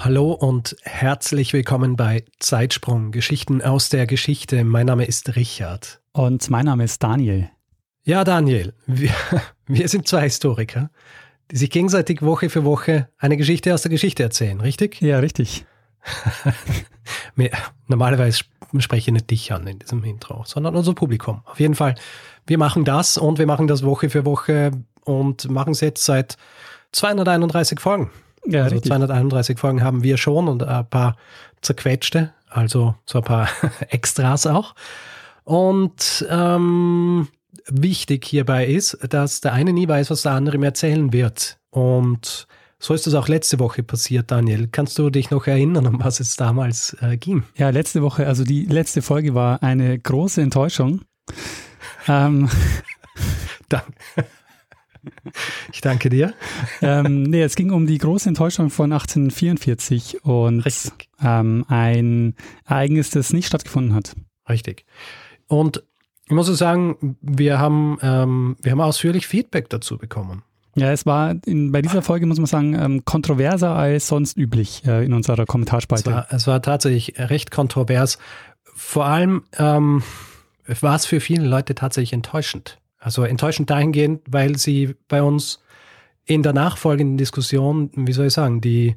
[0.00, 4.62] Hallo und herzlich willkommen bei Zeitsprung, Geschichten aus der Geschichte.
[4.62, 6.00] Mein Name ist Richard.
[6.12, 7.50] Und mein Name ist Daniel.
[8.04, 9.10] Ja, Daniel, wir,
[9.66, 10.90] wir sind zwei Historiker,
[11.50, 15.00] die sich gegenseitig Woche für Woche eine Geschichte aus der Geschichte erzählen, richtig?
[15.00, 15.66] Ja, richtig.
[17.88, 18.44] Normalerweise
[18.78, 21.42] spreche ich nicht dich an in diesem Intro, sondern unser Publikum.
[21.44, 21.96] Auf jeden Fall,
[22.46, 24.70] wir machen das und wir machen das Woche für Woche
[25.02, 26.36] und machen es jetzt seit
[26.92, 28.12] 231 Folgen.
[28.46, 28.90] Ja, also richtig.
[28.90, 31.16] 231 Folgen haben wir schon und ein paar
[31.60, 33.48] zerquetschte, also so ein paar
[33.88, 34.74] Extras auch.
[35.44, 37.28] Und ähm,
[37.66, 41.58] wichtig hierbei ist, dass der eine nie weiß, was der andere ihm erzählen wird.
[41.70, 42.46] Und
[42.78, 44.68] so ist es auch letzte Woche passiert, Daniel.
[44.70, 47.42] Kannst du dich noch erinnern, um was es damals äh, ging?
[47.56, 51.02] Ja, letzte Woche, also die letzte Folge war eine große Enttäuschung.
[52.06, 52.48] ähm,
[53.68, 53.92] Danke.
[55.72, 56.34] Ich danke dir.
[56.82, 60.64] ähm, nee, es ging um die große Enttäuschung von 1844 und
[61.22, 62.34] ähm, ein
[62.66, 64.16] Ereignis, das nicht stattgefunden hat.
[64.48, 64.84] Richtig.
[65.46, 65.82] Und
[66.26, 70.42] ich muss sagen, wir haben, ähm, wir haben ausführlich Feedback dazu bekommen.
[70.74, 74.84] Ja, es war in, bei dieser Folge, muss man sagen, ähm, kontroverser als sonst üblich
[74.86, 76.12] äh, in unserer Es Kommentarspalte.
[76.12, 78.18] war, es war tatsächlich recht kontrovers.
[78.74, 80.02] Vor allem ähm,
[80.80, 82.78] war es für viele Leute tatsächlich enttäuschend.
[82.98, 85.60] Also enttäuschend dahingehend, weil sie bei uns
[86.24, 88.96] in der nachfolgenden Diskussion, wie soll ich sagen, die,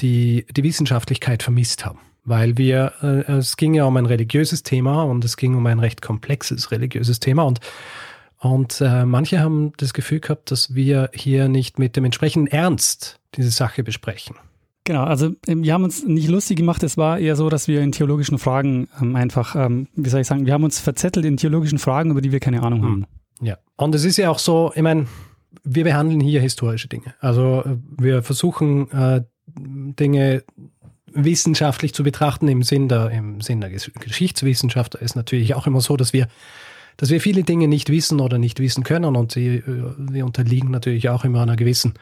[0.00, 2.00] die, die Wissenschaftlichkeit vermisst haben.
[2.24, 5.78] Weil wir, äh, es ging ja um ein religiöses Thema und es ging um ein
[5.78, 7.60] recht komplexes religiöses Thema und
[8.44, 13.18] und äh, manche haben das Gefühl gehabt, dass wir hier nicht mit dem entsprechenden Ernst
[13.36, 14.36] diese Sache besprechen.
[14.86, 17.80] Genau, also ähm, wir haben uns nicht lustig gemacht, es war eher so, dass wir
[17.80, 21.38] in theologischen Fragen ähm, einfach, ähm, wie soll ich sagen, wir haben uns verzettelt in
[21.38, 23.06] theologischen Fragen, über die wir keine Ahnung haben.
[23.40, 23.56] Ja.
[23.76, 25.06] Und es ist ja auch so, ich meine,
[25.64, 27.14] wir behandeln hier historische Dinge.
[27.20, 29.22] Also äh, wir versuchen äh,
[29.56, 30.44] Dinge
[31.14, 34.96] wissenschaftlich zu betrachten im Sinn der, im Sinn der Ges- Geschichtswissenschaft.
[34.96, 36.28] Da ist natürlich auch immer so, dass wir,
[36.98, 39.62] dass wir viele Dinge nicht wissen oder nicht wissen können und sie, äh,
[40.12, 41.94] sie unterliegen natürlich auch immer einer gewissen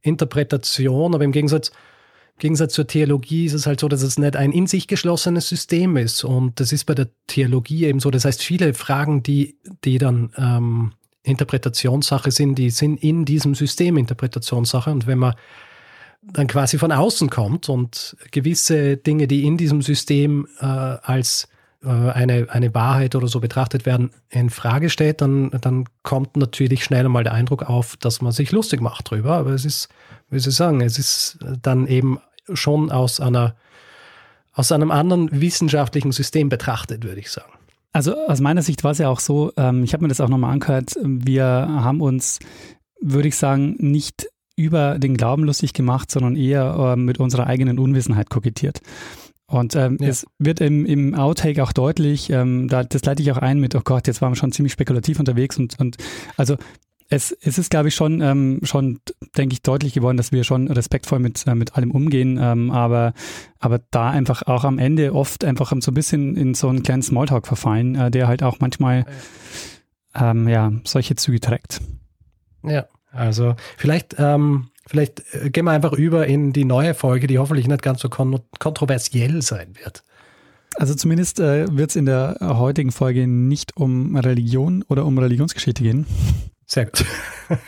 [0.00, 1.14] Interpretation.
[1.14, 1.72] Aber im Gegensatz,
[2.42, 5.96] Gegensatz zur Theologie ist es halt so, dass es nicht ein in sich geschlossenes System
[5.96, 6.24] ist.
[6.24, 8.10] Und das ist bei der Theologie eben so.
[8.10, 9.54] Das heißt, viele Fragen, die,
[9.84, 10.92] die dann ähm,
[11.22, 14.90] Interpretationssache sind, die sind in diesem System Interpretationssache.
[14.90, 15.34] Und wenn man
[16.20, 21.46] dann quasi von außen kommt und gewisse Dinge, die in diesem System äh, als
[21.84, 26.82] äh, eine, eine Wahrheit oder so betrachtet werden, in Frage stellt, dann, dann kommt natürlich
[26.82, 29.34] schnell einmal der Eindruck auf, dass man sich lustig macht drüber.
[29.34, 29.88] Aber es ist,
[30.28, 32.18] wie ich sagen, es ist dann eben
[32.52, 33.54] schon aus einer
[34.54, 37.52] aus einem anderen wissenschaftlichen System betrachtet, würde ich sagen.
[37.92, 40.28] Also aus meiner Sicht war es ja auch so, ähm, ich habe mir das auch
[40.28, 42.38] nochmal angehört, wir haben uns,
[43.00, 44.26] würde ich sagen, nicht
[44.56, 48.80] über den Glauben lustig gemacht, sondern eher äh, mit unserer eigenen Unwissenheit kokettiert.
[49.46, 50.08] Und ähm, Ja.
[50.08, 53.74] es wird im, im Outtake auch deutlich, ähm, da, das leite ich auch ein mit,
[53.74, 55.96] oh Gott, jetzt waren wir schon ziemlich spekulativ unterwegs und, und
[56.36, 56.56] also
[57.12, 59.00] es, es ist, glaube ich, schon, ähm, schon,
[59.36, 63.12] denke ich, deutlich geworden, dass wir schon respektvoll mit, äh, mit allem umgehen, ähm, aber,
[63.58, 67.02] aber da einfach auch am Ende oft einfach so ein bisschen in so einen kleinen
[67.02, 69.04] Smalltalk verfallen, äh, der halt auch manchmal
[70.14, 71.82] ähm, ja, solche Züge trägt.
[72.62, 77.38] Ja, also vielleicht, ähm, vielleicht äh, gehen wir einfach über in die neue Folge, die
[77.38, 80.02] hoffentlich nicht ganz so kon kontroversiell sein wird.
[80.76, 85.82] Also zumindest äh, wird es in der heutigen Folge nicht um Religion oder um Religionsgeschichte
[85.82, 86.06] gehen.
[86.72, 87.04] Sehr gut.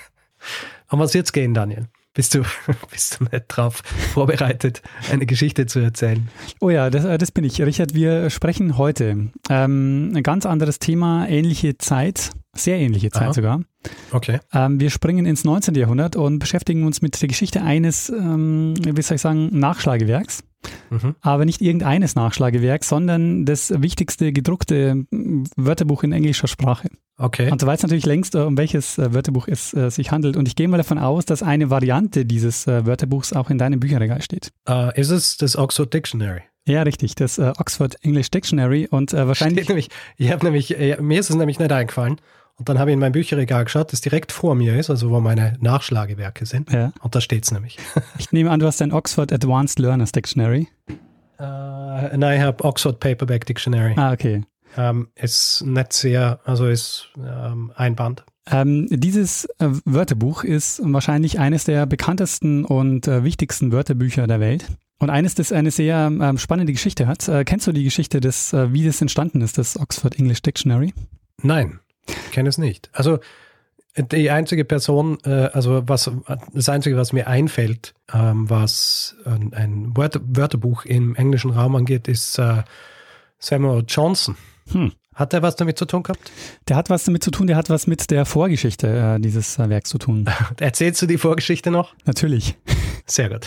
[0.91, 1.89] um was jetzt gehen, Daniel?
[2.15, 2.43] Bist du,
[2.91, 3.83] bist du nicht drauf
[4.15, 6.27] vorbereitet, eine Geschichte zu erzählen?
[6.59, 7.61] Oh ja, das, äh, das bin ich.
[7.61, 13.33] Richard, wir sprechen heute ähm, ein ganz anderes Thema, ähnliche Zeit, sehr ähnliche Zeit Aha.
[13.35, 13.61] sogar.
[14.11, 14.41] Okay.
[14.55, 15.75] Ähm, wir springen ins 19.
[15.75, 20.45] Jahrhundert und beschäftigen uns mit der Geschichte eines, ähm, wie soll ich sagen, Nachschlagewerks.
[20.91, 21.15] Mhm.
[21.21, 26.89] Aber nicht irgendeines Nachschlagewerks, sondern das wichtigste gedruckte mm, Wörterbuch in englischer Sprache.
[27.17, 27.51] Okay.
[27.51, 30.37] Und du weißt natürlich längst, äh, um welches äh, Wörterbuch es äh, sich handelt.
[30.37, 33.79] Und ich gehe mal davon aus, dass eine Variante dieses äh, Wörterbuchs auch in deinem
[33.81, 34.51] Bücherregal steht.
[34.69, 36.43] Äh, ist es das Oxford Dictionary?
[36.67, 38.89] Ja, richtig, das äh, Oxford English Dictionary.
[38.91, 39.65] Und wahrscheinlich.
[39.65, 42.17] Steht nämlich, ich habe nämlich, mir ist es nämlich nicht eingefallen.
[42.57, 45.21] Und dann habe ich in mein Bücherregal geschaut, das direkt vor mir ist, also wo
[45.21, 46.71] meine Nachschlagewerke sind.
[46.71, 46.93] Ja.
[47.03, 47.79] Und da steht es nämlich.
[48.19, 50.69] Ich nehme an, du hast ein Oxford Advanced Learners Dictionary.
[51.39, 53.95] Äh, nein, ich habe Oxford Paperback Dictionary.
[53.97, 54.45] Ah, okay.
[54.77, 58.25] Ähm, ist nicht sehr, also ist ähm, ein Band.
[58.51, 64.67] Ähm, dieses äh, Wörterbuch ist wahrscheinlich eines der bekanntesten und äh, wichtigsten Wörterbücher der Welt.
[64.99, 67.29] Und eines, das eine sehr ähm, spannende Geschichte hat.
[67.29, 70.95] Äh, kennst du die Geschichte, des, äh, wie das entstanden ist, das Oxford English Dictionary?
[71.43, 71.81] Nein,
[72.33, 72.91] kenne es nicht.
[72.93, 73.19] Also
[73.97, 76.11] die einzige Person, äh, also was
[76.53, 82.09] das einzige, was mir einfällt, ähm, was ein, ein Wörter, Wörterbuch im englischen Raum angeht,
[82.09, 82.63] ist äh,
[83.39, 84.37] Samuel Johnson.
[84.73, 84.93] Hm.
[85.15, 86.33] Hat er was damit zu tun gehabt?
[86.67, 89.69] Der hat was damit zu tun, der hat was mit der Vorgeschichte äh, dieses äh,
[89.69, 90.29] Werks zu tun.
[90.59, 91.95] Erzählst du die Vorgeschichte noch?
[92.05, 92.57] Natürlich.
[93.07, 93.47] Sehr gut.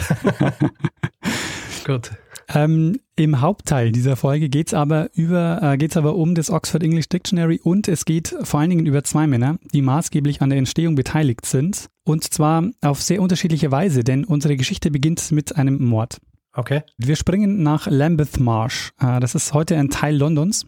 [1.86, 2.12] gut.
[2.54, 6.82] Ähm, Im Hauptteil dieser Folge geht es aber über, äh, geht's aber um das Oxford
[6.82, 10.60] English Dictionary und es geht vor allen Dingen über zwei Männer, die maßgeblich an der
[10.60, 11.88] Entstehung beteiligt sind.
[12.06, 16.20] Und zwar auf sehr unterschiedliche Weise, denn unsere Geschichte beginnt mit einem Mord.
[16.54, 16.84] Okay.
[16.98, 18.92] Wir springen nach Lambeth Marsh.
[19.00, 20.66] Äh, das ist heute ein Teil Londons.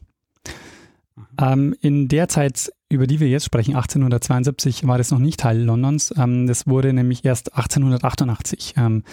[1.42, 5.62] Ähm, in der Zeit, über die wir jetzt sprechen, 1872, war das noch nicht Teil
[5.62, 6.14] Londons.
[6.18, 9.04] Ähm, das wurde nämlich erst 1888 ähm,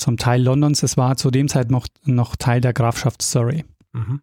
[0.00, 0.82] zum Teil Londons.
[0.82, 3.64] Es war zu dem Zeit noch, noch Teil der Grafschaft Surrey.
[3.92, 4.20] Mhm.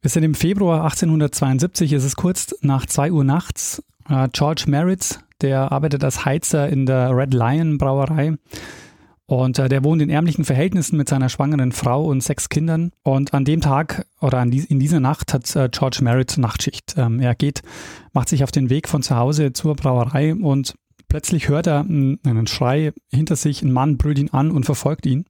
[0.00, 3.82] Wir sind im Februar 1872, es ist kurz nach 2 Uhr nachts.
[4.08, 8.36] Äh, George Merritt, der arbeitet als Heizer in der Red Lion Brauerei.
[9.26, 12.90] Und äh, der wohnt in ärmlichen Verhältnissen mit seiner schwangeren Frau und sechs Kindern.
[13.02, 16.94] Und an dem Tag oder die, in dieser Nacht hat äh, George Merritt Nachtschicht.
[16.96, 17.62] Ähm, er geht,
[18.12, 20.74] macht sich auf den Weg von zu Hause zur Brauerei und
[21.12, 23.60] plötzlich hört er einen, Schrei hinter sich.
[23.60, 25.26] Ein Mann brüllt ihn an und verfolgt ihn.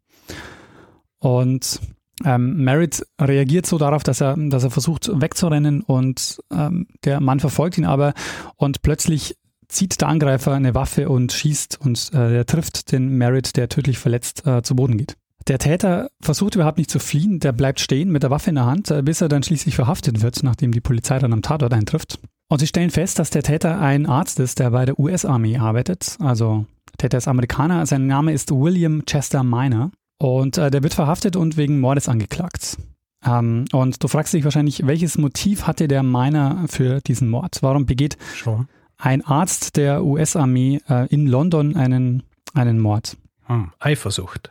[1.19, 1.81] Und
[2.25, 7.41] ähm, Merritt reagiert so darauf, dass er, dass er versucht wegzurennen und ähm, der Mann
[7.41, 8.15] verfolgt ihn aber
[8.55, 9.37] und plötzlich
[9.67, 13.99] zieht der Angreifer eine Waffe und schießt und äh, er trifft den Merritt, der tödlich
[13.99, 15.17] verletzt äh, zu Boden geht.
[15.49, 18.67] Der Täter versucht überhaupt nicht zu fliehen, der bleibt stehen mit der Waffe in der
[18.67, 22.21] Hand, äh, bis er dann schließlich verhaftet wird, nachdem die Polizei dann am Tatort eintrifft.
[22.53, 26.19] Und sie stellen fest, dass der Täter ein Arzt ist, der bei der US-Armee arbeitet.
[26.19, 29.91] Also der Täter ist Amerikaner, sein Name ist William Chester Miner.
[30.19, 32.77] Und äh, der wird verhaftet und wegen Mordes angeklagt.
[33.25, 37.63] Ähm, und du fragst dich wahrscheinlich, welches Motiv hatte der Miner für diesen Mord?
[37.63, 38.69] Warum begeht Schon.
[38.99, 42.23] ein Arzt der US-Armee äh, in London einen,
[42.53, 43.17] einen Mord?
[43.47, 43.73] Hm.
[43.79, 44.51] Eifersucht.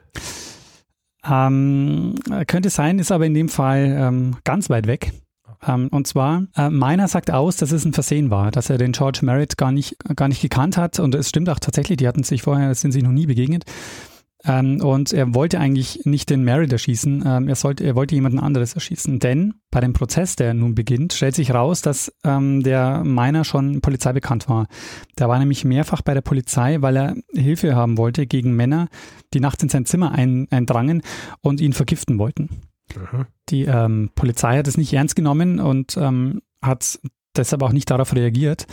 [1.24, 2.16] Ähm,
[2.48, 5.14] könnte sein, ist aber in dem Fall ähm, ganz weit weg.
[5.66, 8.92] Ähm, und zwar, äh, meiner sagt aus, dass es ein Versehen war, dass er den
[8.92, 11.00] George Merritt gar nicht, gar nicht gekannt hat.
[11.00, 13.66] Und es stimmt auch tatsächlich, die hatten sich vorher, sind sich noch nie begegnet.
[14.44, 18.40] Ähm, und er wollte eigentlich nicht den Merritt erschießen, ähm, er, sollte, er wollte jemanden
[18.40, 19.20] anderes erschießen.
[19.20, 23.82] Denn bei dem Prozess, der nun beginnt, stellt sich raus, dass ähm, der Miner schon
[23.82, 24.68] Polizei bekannt war.
[25.20, 28.88] Der war nämlich mehrfach bei der Polizei, weil er Hilfe haben wollte gegen Männer,
[29.34, 31.04] die nachts in sein Zimmer ein, eindrangen
[31.42, 32.50] und ihn vergiften wollten.
[33.50, 37.00] Die ähm, Polizei hat es nicht ernst genommen und ähm, hat
[37.36, 38.68] deshalb auch nicht darauf reagiert.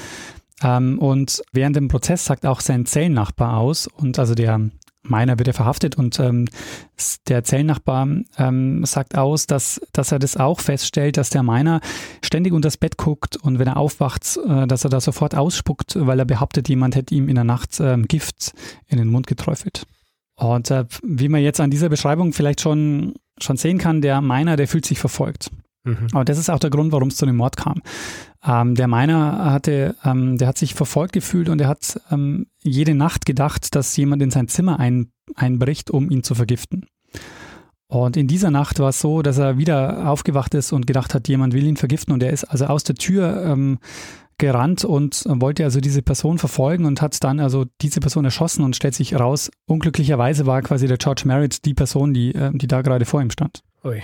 [0.63, 4.71] Ähm, und während dem Prozess sagt auch sein Zellennachbar aus und also der
[5.03, 6.47] Meiner wird er verhaftet und ähm,
[7.29, 11.81] der Zellennachbar ähm, sagt aus, dass, dass er das auch feststellt, dass der Meiner
[12.23, 15.97] ständig unter das Bett guckt und wenn er aufwacht, äh, dass er da sofort ausspuckt,
[15.99, 18.53] weil er behauptet, jemand hätte ihm in der Nacht ähm, Gift
[18.87, 19.87] in den Mund geträufelt.
[20.39, 24.57] Und äh, wie man jetzt an dieser Beschreibung vielleicht schon, schon sehen kann, der Meiner,
[24.57, 25.51] der fühlt sich verfolgt.
[25.83, 26.07] Mhm.
[26.13, 27.83] Aber das ist auch der Grund, warum es zu dem Mord kam.
[28.45, 32.95] Ähm, der Miner hatte, ähm, der hat sich verfolgt gefühlt und er hat ähm, jede
[32.95, 36.87] Nacht gedacht, dass jemand in sein Zimmer ein, einbricht, um ihn zu vergiften.
[37.89, 41.27] Und in dieser Nacht war es so, dass er wieder aufgewacht ist und gedacht hat,
[41.27, 43.79] jemand will ihn vergiften und er ist also aus der Tür ähm,
[44.39, 48.77] gerannt und wollte also diese Person verfolgen und hat dann also diese Person erschossen und
[48.77, 52.83] stellt sich raus, unglücklicherweise war quasi der George Merritt die Person, die, äh, die da
[52.83, 53.63] gerade vor ihm stand.
[53.85, 54.03] Ui.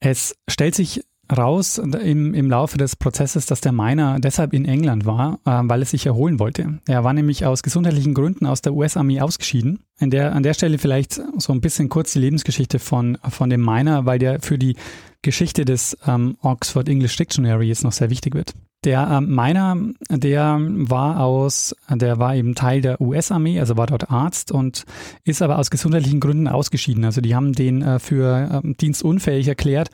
[0.00, 1.02] Es stellt sich
[1.36, 5.80] raus im, im Laufe des Prozesses, dass der Miner deshalb in England war, äh, weil
[5.80, 6.80] er sich erholen wollte.
[6.86, 9.80] Er war nämlich aus gesundheitlichen Gründen aus der US-Armee ausgeschieden.
[10.00, 14.04] Der, an der Stelle vielleicht so ein bisschen kurz die Lebensgeschichte von, von dem Miner,
[14.04, 14.76] weil der für die
[15.22, 18.54] Geschichte des ähm, Oxford English Dictionary jetzt noch sehr wichtig wird.
[18.84, 19.76] Der ähm, Miner,
[20.10, 24.84] der war aus, der war eben Teil der US-Armee, also war dort Arzt und
[25.24, 27.04] ist aber aus gesundheitlichen Gründen ausgeschieden.
[27.04, 29.90] Also die haben den äh, für ähm, dienstunfähig erklärt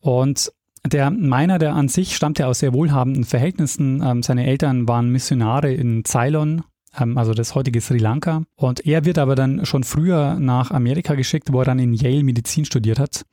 [0.00, 0.50] und
[0.84, 4.02] der Miner, der an sich stammte aus sehr wohlhabenden Verhältnissen.
[4.02, 6.64] Ähm, seine Eltern waren Missionare in Ceylon,
[6.98, 8.42] ähm, also das heutige Sri Lanka.
[8.56, 12.24] Und er wird aber dann schon früher nach Amerika geschickt, wo er dann in Yale
[12.24, 13.24] Medizin studiert hat.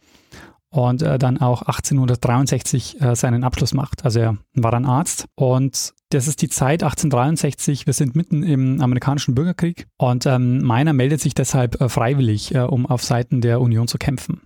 [0.69, 4.05] Und äh, dann auch 1863 äh, seinen Abschluss macht.
[4.05, 7.85] Also er war ein Arzt und das ist die Zeit 1863.
[7.85, 12.59] Wir sind mitten im amerikanischen Bürgerkrieg und ähm, Meiner meldet sich deshalb äh, freiwillig, äh,
[12.59, 14.41] um auf Seiten der Union zu kämpfen.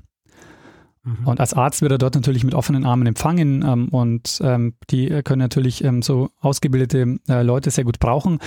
[1.04, 1.28] Mhm.
[1.28, 5.10] Und als Arzt wird er dort natürlich mit offenen Armen empfangen ähm, und ähm, die
[5.24, 8.40] können natürlich ähm, so ausgebildete äh, Leute sehr gut brauchen.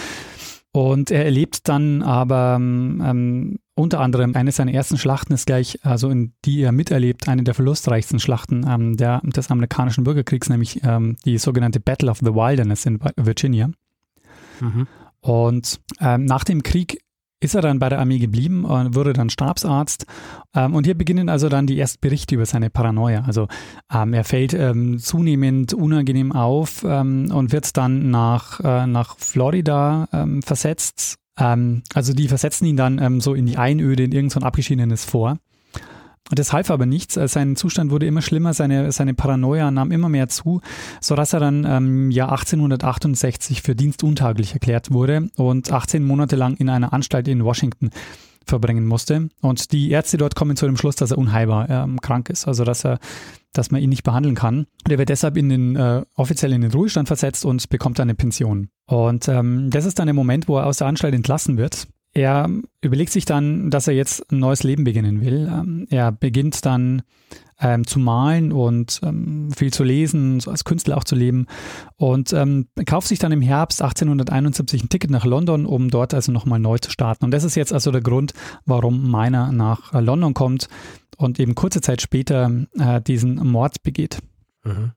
[0.76, 6.11] Und er erlebt dann aber ähm, unter anderem eine seiner ersten Schlachten ist gleich, also
[6.11, 11.16] in die er miterlebt, eine der verlustreichsten Schlachten ähm, der, des amerikanischen Bürgerkriegs, nämlich ähm,
[11.25, 13.71] die sogenannte Battle of the Wilderness in Virginia.
[14.61, 14.87] Mhm.
[15.21, 17.00] Und ähm, nach dem Krieg
[17.47, 20.05] ist er dann bei der Armee geblieben und wurde dann Stabsarzt.
[20.55, 23.25] Ähm, und hier beginnen also dann die ersten Berichte über seine Paranoia.
[23.26, 23.49] Also
[23.93, 30.09] ähm, er fällt ähm, zunehmend unangenehm auf ähm, und wird dann nach, äh, nach Florida
[30.12, 31.17] ähm, versetzt.
[31.38, 35.38] Ähm, also die versetzen ihn dann so in die Einöde, in irgendein so abgeschiedenes Vor.
[36.30, 37.16] Das half aber nichts.
[37.16, 40.61] Äh, sein Zustand wurde immer schlimmer, seine, seine Paranoia nahm immer mehr zu,
[41.00, 46.56] sodass er dann im ähm, Jahr 1868 für dienstuntaglich erklärt wurde und 18 Monate lang
[46.56, 47.90] in einer Anstalt in Washington
[48.47, 49.28] verbringen musste.
[49.40, 52.64] Und die Ärzte dort kommen zu dem Schluss, dass er unheilbar ähm, krank ist, also
[52.64, 52.99] dass er,
[53.52, 54.66] dass man ihn nicht behandeln kann.
[54.85, 58.14] Und er wird deshalb in den äh, offiziell in den Ruhestand versetzt und bekommt eine
[58.14, 58.68] Pension.
[58.87, 61.88] Und ähm, das ist dann der Moment, wo er aus der Anstalt entlassen wird.
[62.16, 62.49] Er
[62.80, 65.50] überlegt sich dann, dass er jetzt ein neues Leben beginnen will.
[65.52, 67.02] Ähm, er beginnt dann
[67.61, 71.44] ähm, zu malen und ähm, viel zu lesen, so als Künstler auch zu leben
[71.96, 76.32] und ähm, kauft sich dann im Herbst 1871 ein Ticket nach London, um dort also
[76.32, 77.26] nochmal neu zu starten.
[77.26, 78.32] Und das ist jetzt also der Grund,
[78.64, 80.68] warum Meiner nach London kommt
[81.18, 84.20] und eben kurze Zeit später äh, diesen Mord begeht.
[84.64, 84.92] Mhm.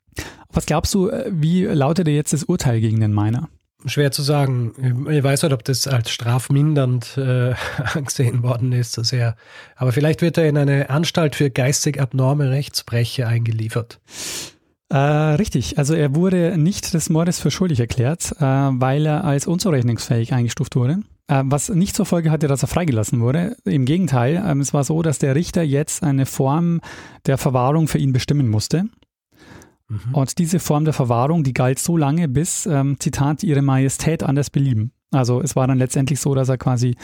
[0.53, 3.49] Was glaubst du, äh, wie lautet jetzt das Urteil gegen den Meiner?
[3.85, 5.05] Schwer zu sagen.
[5.09, 7.53] Ich weiß nicht, ob das als strafmindernd äh,
[7.93, 9.35] angesehen worden ist, so sehr.
[9.75, 13.99] Aber vielleicht wird er in eine Anstalt für geistig abnorme Rechtsbrecher eingeliefert.
[14.89, 19.45] Äh, richtig, also er wurde nicht des Mordes für schuldig erklärt, äh, weil er als
[19.45, 20.99] unzurechnungsfähig eingestuft wurde.
[21.27, 23.55] Äh, was nicht zur Folge hatte, dass er freigelassen wurde.
[23.63, 26.81] Im Gegenteil, ähm, es war so, dass der Richter jetzt eine Form
[27.27, 28.85] der Verwahrung für ihn bestimmen musste.
[29.89, 30.13] Mhm.
[30.13, 34.49] Und diese Form der Verwahrung, die galt so lange, bis, ähm, Zitat, ihre Majestät anders
[34.49, 34.91] belieben.
[35.11, 36.95] Also es war dann letztendlich so, dass er quasi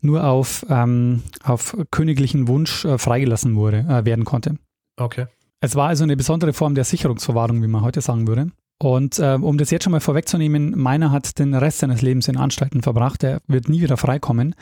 [0.00, 4.58] nur auf, ähm, auf königlichen Wunsch äh, freigelassen wurde, äh, werden konnte.
[4.96, 5.26] Okay.
[5.60, 8.52] Es war also eine besondere Form der Sicherungsverwahrung, wie man heute sagen würde.
[8.80, 12.36] Und äh, um das jetzt schon mal vorwegzunehmen, meiner hat den Rest seines Lebens in
[12.36, 13.24] Anstalten verbracht.
[13.24, 14.54] Er wird nie wieder freikommen.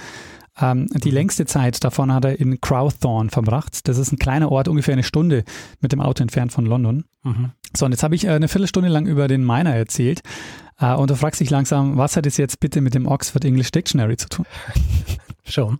[0.58, 3.86] Ähm, die längste Zeit davon hat er in Crowthorne verbracht.
[3.88, 5.44] Das ist ein kleiner Ort, ungefähr eine Stunde
[5.80, 7.04] mit dem Auto entfernt von London.
[7.22, 7.50] Mhm.
[7.76, 10.22] So, und jetzt habe ich äh, eine Viertelstunde lang über den Miner erzählt.
[10.78, 13.70] Äh, und du fragst dich langsam, was hat es jetzt bitte mit dem Oxford English
[13.70, 14.46] Dictionary zu tun?
[15.48, 15.78] Schon.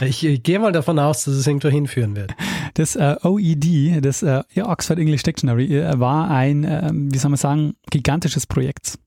[0.00, 2.34] Ich, ich gehe mal davon aus, dass es irgendwo hinführen wird.
[2.74, 7.38] Das äh, OED, das äh, Oxford English Dictionary, äh, war ein, äh, wie soll man
[7.38, 8.98] sagen, gigantisches Projekt.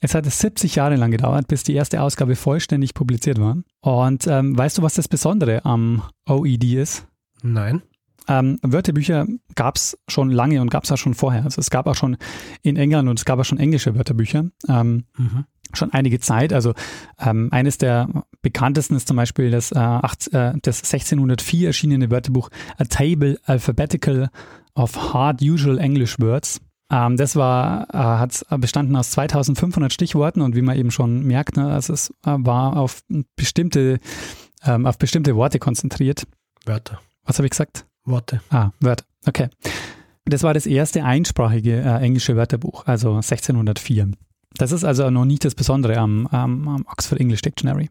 [0.00, 3.58] Es hat 70 Jahre lang gedauert, bis die erste Ausgabe vollständig publiziert war.
[3.82, 7.06] Und ähm, weißt du, was das Besondere am OED ist?
[7.42, 7.82] Nein.
[8.26, 9.26] Ähm, Wörterbücher
[9.56, 11.44] gab es schon lange und gab es auch schon vorher.
[11.44, 12.16] Also es gab auch schon
[12.62, 14.46] in England und es gab auch schon englische Wörterbücher.
[14.68, 15.44] Ähm, mhm.
[15.72, 16.52] Schon einige Zeit.
[16.52, 16.74] Also
[17.18, 18.08] ähm, eines der
[18.40, 24.30] bekanntesten ist zum Beispiel das, äh, acht, äh, das 1604 erschienene Wörterbuch A Table Alphabetical
[24.74, 26.60] of Hard Usual English Words.
[26.90, 31.56] Ähm, das war, äh, hat bestanden aus 2500 Stichworten und wie man eben schon merkt,
[31.56, 33.02] ne, also es äh, war auf
[33.36, 34.00] bestimmte,
[34.64, 36.26] ähm, auf bestimmte Worte konzentriert.
[36.66, 37.00] Wörter.
[37.24, 37.86] Was habe ich gesagt?
[38.04, 38.40] Worte.
[38.50, 39.04] Ah, Wörter.
[39.26, 39.48] Okay.
[40.24, 44.12] Das war das erste einsprachige äh, englische Wörterbuch, also 1604.
[44.54, 47.88] Das ist also noch nicht das Besondere am, am, am Oxford English Dictionary.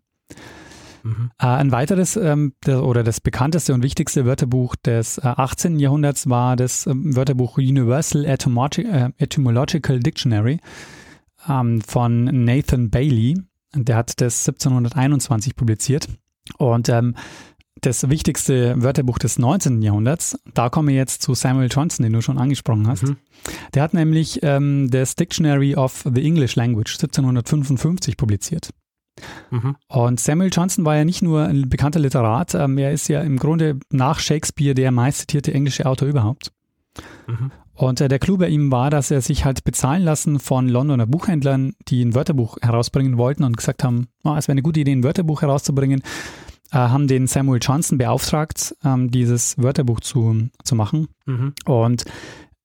[1.03, 1.31] Mhm.
[1.39, 5.79] Äh, ein weiteres ähm, der, oder das bekannteste und wichtigste Wörterbuch des äh, 18.
[5.79, 10.59] Jahrhunderts war das äh, Wörterbuch Universal Etymologi äh, Etymological Dictionary
[11.47, 13.35] ähm, von Nathan Bailey.
[13.75, 16.07] Der hat das 1721 publiziert.
[16.57, 17.15] Und ähm,
[17.81, 19.81] das wichtigste Wörterbuch des 19.
[19.81, 23.03] Jahrhunderts, da kommen wir jetzt zu Samuel Johnson, den du schon angesprochen hast.
[23.03, 23.17] Mhm.
[23.73, 28.71] Der hat nämlich ähm, das Dictionary of the English Language 1755 publiziert.
[29.49, 29.75] Mhm.
[29.87, 33.37] Und Samuel Johnson war ja nicht nur ein bekannter Literat, ähm, er ist ja im
[33.37, 36.51] Grunde nach Shakespeare der meistzitierte englische Autor überhaupt.
[37.27, 37.51] Mhm.
[37.73, 41.05] Und äh, der Clou bei ihm war, dass er sich halt bezahlen lassen von Londoner
[41.05, 44.91] Buchhändlern, die ein Wörterbuch herausbringen wollten und gesagt haben, oh, es wäre eine gute Idee,
[44.91, 46.01] ein Wörterbuch herauszubringen,
[46.71, 51.07] äh, haben den Samuel Johnson beauftragt, ähm, dieses Wörterbuch zu, zu machen.
[51.25, 51.53] Mhm.
[51.65, 52.03] Und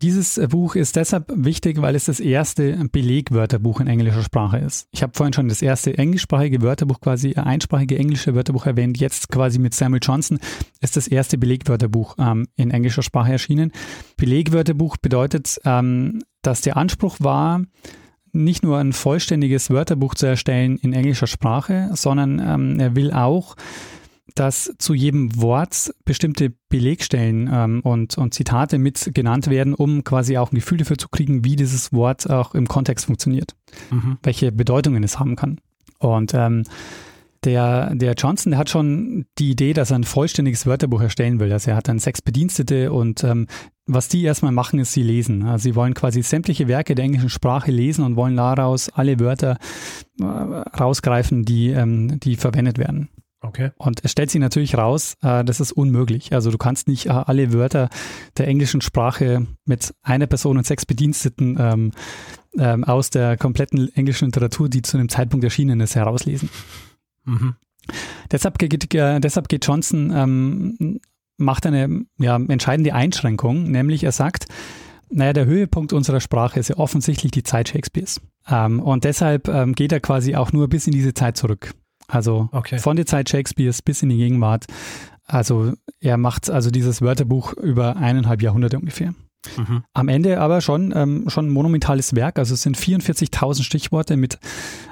[0.02, 4.88] Dieses Buch ist deshalb wichtig, weil es das erste Belegwörterbuch in englischer Sprache ist.
[4.90, 8.98] Ich habe vorhin schon das erste englischsprachige Wörterbuch, quasi äh, einsprachige englische Wörterbuch erwähnt.
[8.98, 10.40] Jetzt quasi mit Samuel Johnson
[10.80, 13.72] ist das erste Belegwörterbuch ähm, in englischer Sprache erschienen.
[14.16, 17.62] Belegwörterbuch bedeutet, ähm, dass der Anspruch war,
[18.32, 23.54] nicht nur ein vollständiges Wörterbuch zu erstellen in englischer Sprache, sondern ähm, er will auch
[24.34, 30.38] dass zu jedem Wort bestimmte Belegstellen ähm, und, und Zitate mit genannt werden, um quasi
[30.38, 33.54] auch ein Gefühl dafür zu kriegen, wie dieses Wort auch im Kontext funktioniert,
[33.90, 34.18] mhm.
[34.22, 35.60] welche Bedeutungen es haben kann.
[35.98, 36.64] Und ähm,
[37.44, 41.52] der, der Johnson, der hat schon die Idee, dass er ein vollständiges Wörterbuch erstellen will.
[41.52, 43.46] Also er hat dann sechs Bedienstete und ähm,
[43.86, 45.44] was die erstmal machen, ist, sie lesen.
[45.44, 49.58] Also sie wollen quasi sämtliche Werke der englischen Sprache lesen und wollen daraus alle Wörter
[50.20, 53.10] äh, rausgreifen, die, ähm, die verwendet werden.
[53.44, 53.72] Okay.
[53.76, 56.32] Und es stellt sich natürlich raus, äh, das ist unmöglich.
[56.32, 57.90] Also du kannst nicht äh, alle Wörter
[58.38, 61.92] der englischen Sprache mit einer Person und sechs Bediensteten ähm,
[62.58, 66.48] ähm, aus der kompletten englischen Literatur, die zu einem Zeitpunkt erschienen ist, herauslesen.
[67.24, 67.56] Mhm.
[68.30, 71.00] Deshalb, geht, äh, deshalb geht Johnson, ähm,
[71.36, 74.46] macht eine ja, entscheidende Einschränkung, nämlich er sagt,
[75.10, 78.22] naja, der Höhepunkt unserer Sprache ist ja offensichtlich die Zeit Shakespeares.
[78.48, 81.74] Ähm, und deshalb ähm, geht er quasi auch nur bis in diese Zeit zurück.
[82.08, 82.78] Also okay.
[82.78, 84.66] von der Zeit Shakespeares bis in die Gegenwart.
[85.26, 89.14] Also er macht also dieses Wörterbuch über eineinhalb Jahrhunderte ungefähr.
[89.56, 89.84] Mhm.
[89.92, 92.38] Am Ende aber schon, ähm, schon ein monumentales Werk.
[92.38, 94.38] Also es sind 44.000 Stichworte mit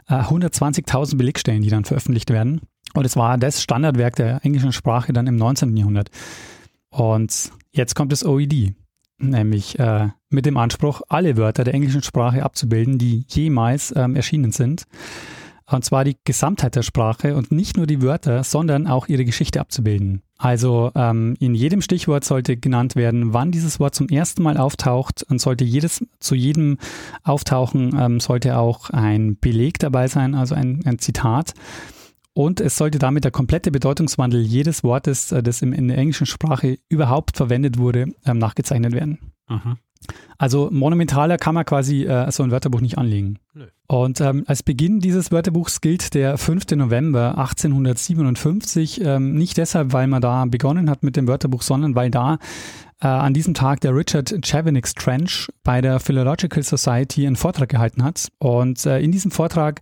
[0.09, 2.61] äh, 120.000 Belegstellen, die dann veröffentlicht werden.
[2.95, 5.77] Und es war das Standardwerk der englischen Sprache dann im 19.
[5.77, 6.11] Jahrhundert.
[6.91, 8.75] Und jetzt kommt das OED,
[9.19, 14.53] nämlich äh, mit dem Anspruch, alle Wörter der englischen Sprache abzubilden, die jemals ähm, erschienen
[14.53, 14.85] sind.
[15.73, 19.61] Und zwar die Gesamtheit der Sprache und nicht nur die Wörter, sondern auch ihre Geschichte
[19.61, 20.23] abzubilden.
[20.39, 25.23] Also ähm, in jedem Stichwort sollte genannt werden, wann dieses Wort zum ersten Mal auftaucht
[25.23, 26.79] und sollte jedes zu jedem
[27.23, 31.55] Auftauchen ähm, sollte auch ein Beleg dabei sein, also ein, ein Zitat.
[32.35, 36.79] Und es sollte damit der komplette Bedeutungswandel jedes Wortes, äh, das in der englischen Sprache
[36.89, 39.32] überhaupt verwendet wurde, ähm, nachgezeichnet werden.
[39.49, 39.77] Mhm.
[40.39, 43.39] Also monumentaler kann man quasi äh, so ein Wörterbuch nicht anlegen.
[43.55, 43.67] Nö.
[43.87, 46.71] Und ähm, als Beginn dieses Wörterbuchs gilt der 5.
[46.77, 52.11] November 1857, ähm, nicht deshalb, weil man da begonnen hat mit dem Wörterbuch, sondern weil
[52.11, 52.39] da
[53.01, 58.03] äh, an diesem Tag der Richard Chavinix Trench bei der Philological Society einen Vortrag gehalten
[58.03, 58.29] hat.
[58.39, 59.81] Und äh, in diesem Vortrag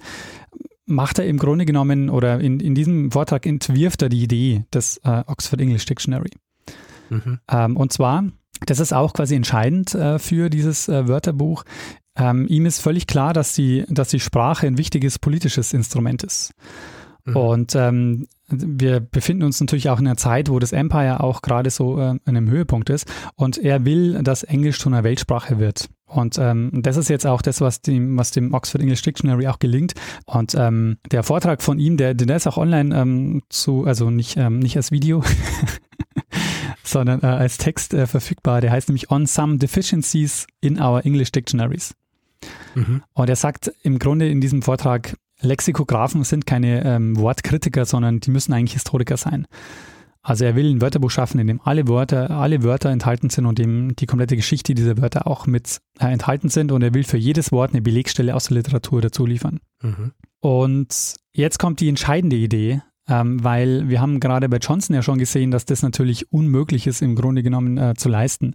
[0.86, 4.98] macht er im Grunde genommen oder in, in diesem Vortrag entwirft er die Idee des
[5.04, 6.30] äh, Oxford English Dictionary.
[7.10, 7.38] Mhm.
[7.48, 8.24] Ähm, und zwar
[8.66, 11.64] das ist auch quasi entscheidend äh, für dieses äh, Wörterbuch.
[12.16, 16.52] Ähm, ihm ist völlig klar, dass die, dass die Sprache ein wichtiges politisches Instrument ist.
[17.24, 17.36] Mhm.
[17.36, 21.70] Und ähm, wir befinden uns natürlich auch in einer Zeit, wo das Empire auch gerade
[21.70, 23.10] so äh, an einem Höhepunkt ist.
[23.36, 25.88] Und er will, dass Englisch zu einer Weltsprache wird.
[26.06, 29.60] Und ähm, das ist jetzt auch das, was dem, was dem Oxford English Dictionary auch
[29.60, 29.94] gelingt.
[30.26, 34.36] Und ähm, der Vortrag von ihm, der, der ist auch online ähm, zu, also nicht,
[34.36, 35.22] ähm, nicht als Video,
[36.90, 38.60] sondern äh, als Text äh, verfügbar.
[38.60, 41.94] Der heißt nämlich On Some Deficiencies in Our English Dictionaries.
[42.74, 43.02] Mhm.
[43.12, 48.30] Und er sagt im Grunde in diesem Vortrag, Lexikographen sind keine ähm, Wortkritiker, sondern die
[48.30, 49.46] müssen eigentlich Historiker sein.
[50.22, 53.58] Also er will ein Wörterbuch schaffen, in dem alle Wörter, alle Wörter enthalten sind und
[53.58, 56.72] dem die komplette Geschichte dieser Wörter auch mit äh, enthalten sind.
[56.72, 59.60] Und er will für jedes Wort eine Belegstelle aus der Literatur dazu liefern.
[59.82, 60.12] Mhm.
[60.40, 65.18] Und jetzt kommt die entscheidende Idee, ähm, weil wir haben gerade bei Johnson ja schon
[65.18, 68.54] gesehen, dass das natürlich unmöglich ist, im Grunde genommen äh, zu leisten.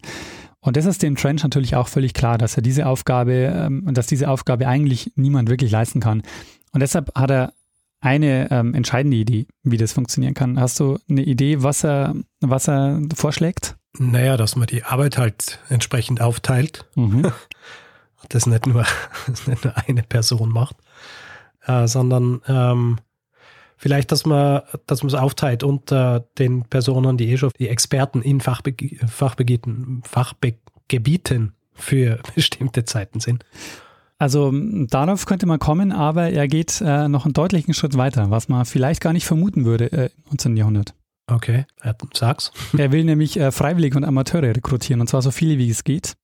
[0.62, 4.08] Und das ist dem Trench natürlich auch völlig klar, dass er diese Aufgabe, ähm, dass
[4.08, 6.24] diese Aufgabe eigentlich niemand wirklich leisten kann.
[6.72, 7.54] Und deshalb hat er
[8.00, 10.60] eine ähm, entscheidende Idee, wie das funktionieren kann.
[10.60, 13.76] Hast du eine Idee, was er, was er vorschlägt?
[13.98, 16.86] Naja, dass man die Arbeit halt entsprechend aufteilt.
[16.96, 17.32] Mhm.
[18.30, 18.86] das nicht nur,
[19.28, 20.78] das nicht nur eine Person macht,
[21.66, 23.00] äh, sondern ähm,
[23.86, 28.24] Vielleicht, dass man, dass man es aufteilt unter den Personen, die eh schon die Experten
[28.24, 28.74] in Fachbe
[29.06, 33.46] Fachgebieten, Fachgebieten für bestimmte Zeiten sind.
[34.18, 34.52] Also
[34.88, 38.66] darauf könnte man kommen, aber er geht äh, noch einen deutlichen Schritt weiter, was man
[38.66, 40.58] vielleicht gar nicht vermuten würde äh, im 19.
[40.58, 40.96] Jahrhundert.
[41.28, 41.66] Okay,
[42.14, 42.52] sag's.
[42.78, 46.16] Er will nämlich äh, Freiwillige und Amateure rekrutieren und zwar so viele wie es geht.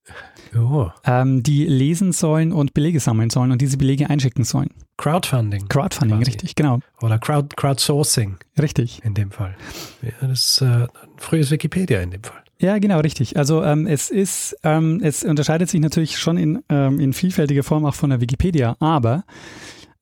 [0.55, 0.89] Oh.
[1.05, 4.69] Ähm, die lesen sollen und Belege sammeln sollen und diese Belege einschicken sollen.
[4.97, 5.67] Crowdfunding.
[5.69, 6.31] Crowdfunding, quasi.
[6.31, 6.79] richtig, genau.
[7.01, 8.37] Oder Crowd, Crowdsourcing.
[8.61, 9.01] Richtig.
[9.03, 9.55] In dem Fall.
[10.01, 10.87] Ja, das ist äh,
[11.17, 12.41] frühes Wikipedia in dem Fall.
[12.59, 13.37] Ja, genau, richtig.
[13.37, 17.85] Also ähm, es ist, ähm, es unterscheidet sich natürlich schon in, ähm, in vielfältiger Form
[17.85, 19.23] auch von der Wikipedia, aber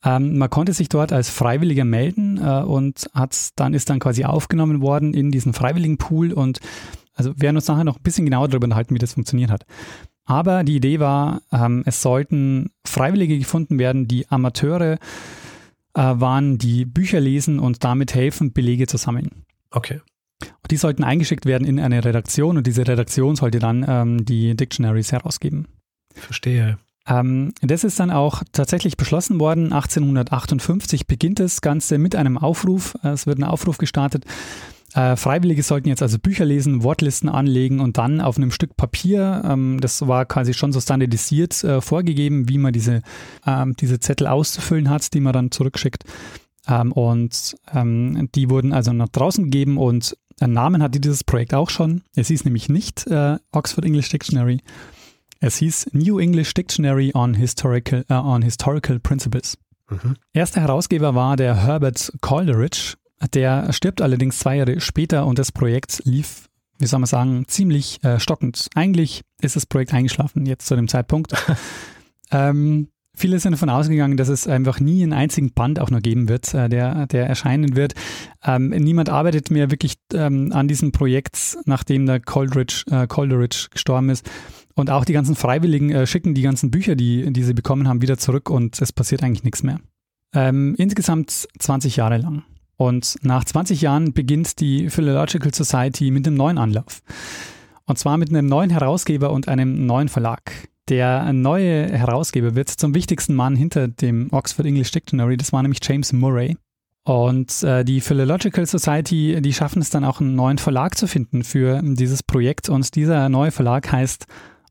[0.04, 4.24] ähm, man konnte sich dort als Freiwilliger melden äh, und hat dann ist dann quasi
[4.24, 6.60] aufgenommen worden in diesen Freiwilligen Pool und
[7.16, 9.66] also wir werden uns nachher noch ein bisschen genauer darüber unterhalten, wie das funktioniert hat.
[10.26, 15.00] Aber die Idee war, ähm, es sollten Freiwillige gefunden werden, die Amateure äh,
[15.96, 19.44] waren, die Bücher lesen und damit helfen, Belege zu sammeln.
[19.72, 20.00] Okay.
[20.42, 24.56] Und die sollten eingeschickt werden in eine Redaktion und diese Redaktion sollte dann ähm, die
[24.56, 25.68] Dictionaries herausgeben.
[26.14, 26.78] Verstehe.
[27.10, 29.74] Ähm, das ist dann auch tatsächlich beschlossen worden.
[29.74, 32.96] 1858 beginnt das Ganze mit einem Aufruf.
[33.04, 34.26] Es wird ein Aufruf gestartet.
[34.94, 39.44] Äh, Freiwillige sollten jetzt also Bücher lesen, Wortlisten anlegen und dann auf einem Stück Papier,
[39.46, 43.04] ähm, das war quasi schon so standardisiert äh, vorgegeben, wie man diese,
[43.46, 46.06] ähm, diese Zettel auszufüllen hat, die man dann zurückschickt.
[46.68, 51.54] Ähm, und ähm, die wurden also nach draußen gegeben und einen Namen hatte dieses Projekt
[51.54, 52.02] auch schon.
[52.16, 54.62] Es hieß nämlich nicht äh, Oxford English Dictionary.
[55.40, 59.58] Es hieß New English Dictionary on Historical, uh, on Historical Principles.
[59.90, 60.16] Mhm.
[60.34, 62.96] Erster Herausgeber war der Herbert Calderidge
[63.34, 68.04] der stirbt allerdings zwei Jahre später und das Projekt lief, wie soll man sagen, ziemlich
[68.04, 68.68] äh, stockend.
[68.76, 71.34] Eigentlich ist das Projekt eingeschlafen jetzt zu dem Zeitpunkt.
[72.32, 76.30] ähm, viele sind davon ausgegangen, dass es einfach nie einen einzigen Band auch nur geben
[76.30, 77.94] wird, äh, der, der erscheinen wird.
[78.44, 84.10] Ähm, niemand arbeitet mehr wirklich ähm, an diesem Projekt, nachdem der Coleridge, äh, Coleridge gestorben
[84.10, 84.30] ist.
[84.80, 88.02] Und auch die ganzen Freiwilligen äh, schicken die ganzen Bücher, die, die sie bekommen haben,
[88.02, 89.80] wieder zurück und es passiert eigentlich nichts mehr.
[90.34, 92.44] Ähm, insgesamt 20 Jahre lang.
[92.78, 97.02] Und nach 20 Jahren beginnt die Philological Society mit einem neuen Anlauf.
[97.88, 100.70] Und zwar mit einem neuen Herausgeber und einem neuen Verlag.
[100.88, 105.80] Der neue Herausgeber wird zum wichtigsten Mann hinter dem Oxford English Dictionary, das war nämlich
[105.84, 106.56] James Murray.
[107.04, 111.44] Und äh, die Philological Society, die schaffen es dann auch einen neuen Verlag zu finden
[111.44, 112.70] für dieses Projekt.
[112.70, 114.26] Und dieser neue Verlag heißt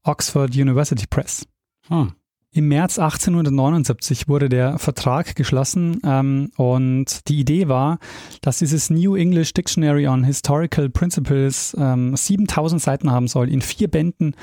[0.08, 1.46] Oxford University Press.
[1.88, 2.12] Hm.
[2.50, 7.98] Im März 1879 wurde der Vertrag geschlossen ähm, und die Idee war,
[8.40, 13.88] dass dieses New English Dictionary on Historical Principles ähm, 7000 Seiten haben soll, in vier
[13.88, 14.34] Bänden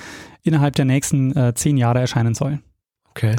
[0.43, 2.59] innerhalb der nächsten äh, zehn Jahre erscheinen soll.
[3.09, 3.35] Okay.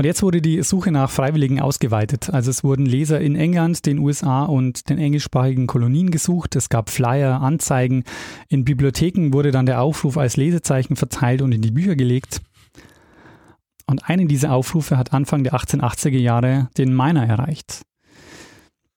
[0.00, 2.30] Und jetzt wurde die Suche nach Freiwilligen ausgeweitet.
[2.30, 6.56] Also es wurden Leser in England, den USA und den englischsprachigen Kolonien gesucht.
[6.56, 8.04] Es gab Flyer, Anzeigen.
[8.48, 12.40] In Bibliotheken wurde dann der Aufruf als Lesezeichen verteilt und in die Bücher gelegt.
[13.86, 17.82] Und einen dieser Aufrufe hat Anfang der 1880er Jahre den Miner erreicht,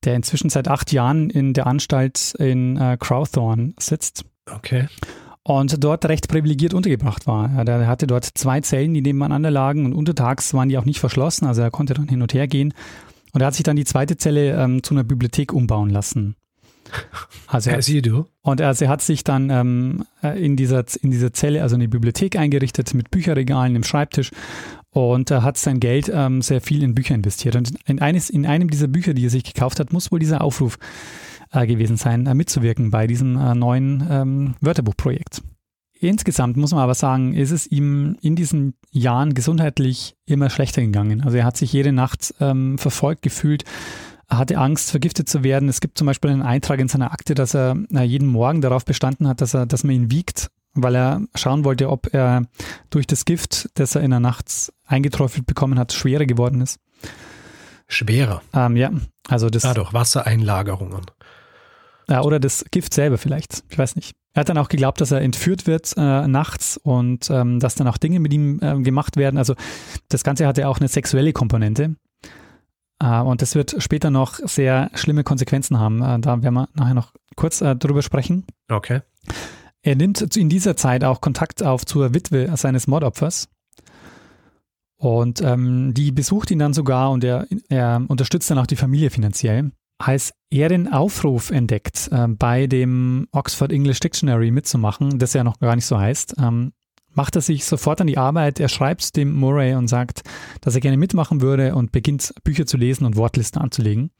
[0.05, 4.23] der inzwischen seit acht Jahren in der Anstalt in äh, Crowthorne sitzt.
[4.49, 4.87] Okay.
[5.45, 7.49] Und dort recht privilegiert untergebracht war.
[7.67, 11.45] Er hatte dort zwei Zellen, die nebeneinander lagen und untertags waren die auch nicht verschlossen,
[11.45, 12.73] also er konnte dann hin und her gehen.
[13.33, 16.35] Und er hat sich dann die zweite Zelle ähm, zu einer Bibliothek umbauen lassen.
[17.47, 18.25] Also er, du.
[18.41, 21.87] Und also er hat sich dann ähm, äh, in, dieser, in dieser Zelle, also eine
[21.87, 24.31] Bibliothek eingerichtet mit Bücherregalen im Schreibtisch
[24.91, 27.55] und er hat sein Geld ähm, sehr viel in Bücher investiert.
[27.55, 30.41] Und in, eines, in einem dieser Bücher, die er sich gekauft hat, muss wohl dieser
[30.41, 35.41] Aufruf äh, gewesen sein, äh, mitzuwirken bei diesem äh, neuen ähm, Wörterbuchprojekt.
[35.99, 41.21] Insgesamt muss man aber sagen, ist es ihm in diesen Jahren gesundheitlich immer schlechter gegangen.
[41.21, 43.63] Also er hat sich jede Nacht ähm, verfolgt gefühlt
[44.29, 45.69] hatte Angst, vergiftet zu werden.
[45.69, 49.27] Es gibt zum Beispiel einen Eintrag in seiner Akte, dass er jeden Morgen darauf bestanden
[49.27, 52.43] hat, dass er, dass man ihn wiegt, weil er schauen wollte, ob er
[52.89, 56.79] durch das Gift, das er in der Nacht eingeträufelt bekommen hat, schwerer geworden ist.
[57.87, 58.41] Schwerer?
[58.53, 58.91] Ähm, ja,
[59.27, 59.63] also das.
[59.63, 61.05] Dadurch Wassereinlagerungen.
[62.13, 63.63] Ja, oder das Gift selber vielleicht.
[63.71, 64.13] Ich weiß nicht.
[64.35, 67.87] Er hat dann auch geglaubt, dass er entführt wird äh, nachts und ähm, dass dann
[67.87, 69.39] auch Dinge mit ihm äh, gemacht werden.
[69.39, 69.55] Also
[70.09, 71.95] das Ganze hatte auch eine sexuelle Komponente.
[73.01, 76.03] Äh, und das wird später noch sehr schlimme Konsequenzen haben.
[76.03, 78.45] Äh, da werden wir nachher noch kurz äh, drüber sprechen.
[78.69, 79.01] Okay.
[79.81, 83.49] Er nimmt in dieser Zeit auch Kontakt auf zur Witwe seines Mordopfers.
[84.97, 89.09] Und ähm, die besucht ihn dann sogar und er, er unterstützt dann auch die Familie
[89.09, 89.71] finanziell.
[90.05, 95.59] Als er den Aufruf entdeckt, äh, bei dem Oxford English Dictionary mitzumachen, das ja noch
[95.59, 96.73] gar nicht so heißt, ähm,
[97.13, 98.59] macht er sich sofort an die Arbeit.
[98.59, 100.23] Er schreibt dem Murray und sagt,
[100.59, 104.11] dass er gerne mitmachen würde und beginnt Bücher zu lesen und Wortlisten anzulegen.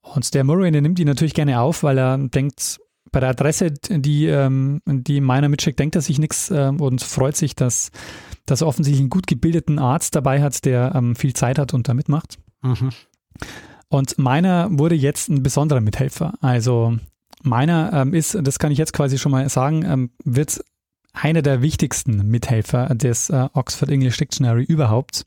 [0.00, 2.80] Und der Murray, der nimmt ihn natürlich gerne auf, weil er denkt,
[3.12, 7.36] bei der Adresse, die, ähm, die meiner mitschickt, denkt er sich nichts ähm, und freut
[7.36, 7.90] sich, dass,
[8.46, 11.88] dass er offensichtlich einen gut gebildeten Arzt dabei hat, der ähm, viel Zeit hat und
[11.88, 12.38] da mitmacht.
[12.62, 12.90] Mhm.
[13.88, 16.34] Und meiner wurde jetzt ein besonderer Mithelfer.
[16.40, 16.98] Also
[17.42, 20.60] meiner ähm, ist, das kann ich jetzt quasi schon mal sagen, ähm, wird
[21.12, 25.26] einer der wichtigsten Mithelfer des äh, Oxford English Dictionary überhaupt.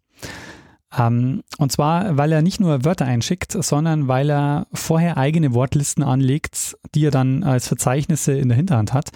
[0.98, 6.04] Ähm, und zwar, weil er nicht nur Wörter einschickt, sondern weil er vorher eigene Wortlisten
[6.04, 9.12] anlegt, die er dann als Verzeichnisse in der Hinterhand hat